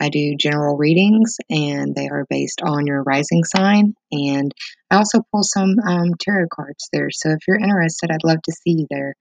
I 0.00 0.08
do 0.08 0.34
general 0.40 0.78
readings 0.78 1.36
and 1.50 1.94
they 1.94 2.08
are 2.08 2.24
based 2.30 2.62
on 2.62 2.86
your 2.86 3.02
rising 3.02 3.44
sign. 3.44 3.92
And 4.10 4.52
I 4.90 4.96
also 4.96 5.20
pull 5.30 5.42
some 5.42 5.76
um, 5.86 6.14
tarot 6.18 6.46
cards 6.50 6.88
there. 6.94 7.10
So 7.10 7.28
if 7.32 7.40
you're 7.46 7.58
interested, 7.58 8.10
I'd 8.10 8.24
love 8.24 8.40
to 8.44 8.52
see 8.52 8.70
you 8.70 8.86
there. 8.88 9.14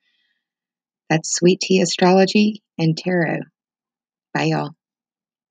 That's 1.10 1.36
Sweet 1.36 1.60
Tea 1.60 1.82
Astrology 1.82 2.64
and 2.78 2.98
Tarot. 2.98 3.42
Bye, 4.34 4.44
y'all. 4.44 4.72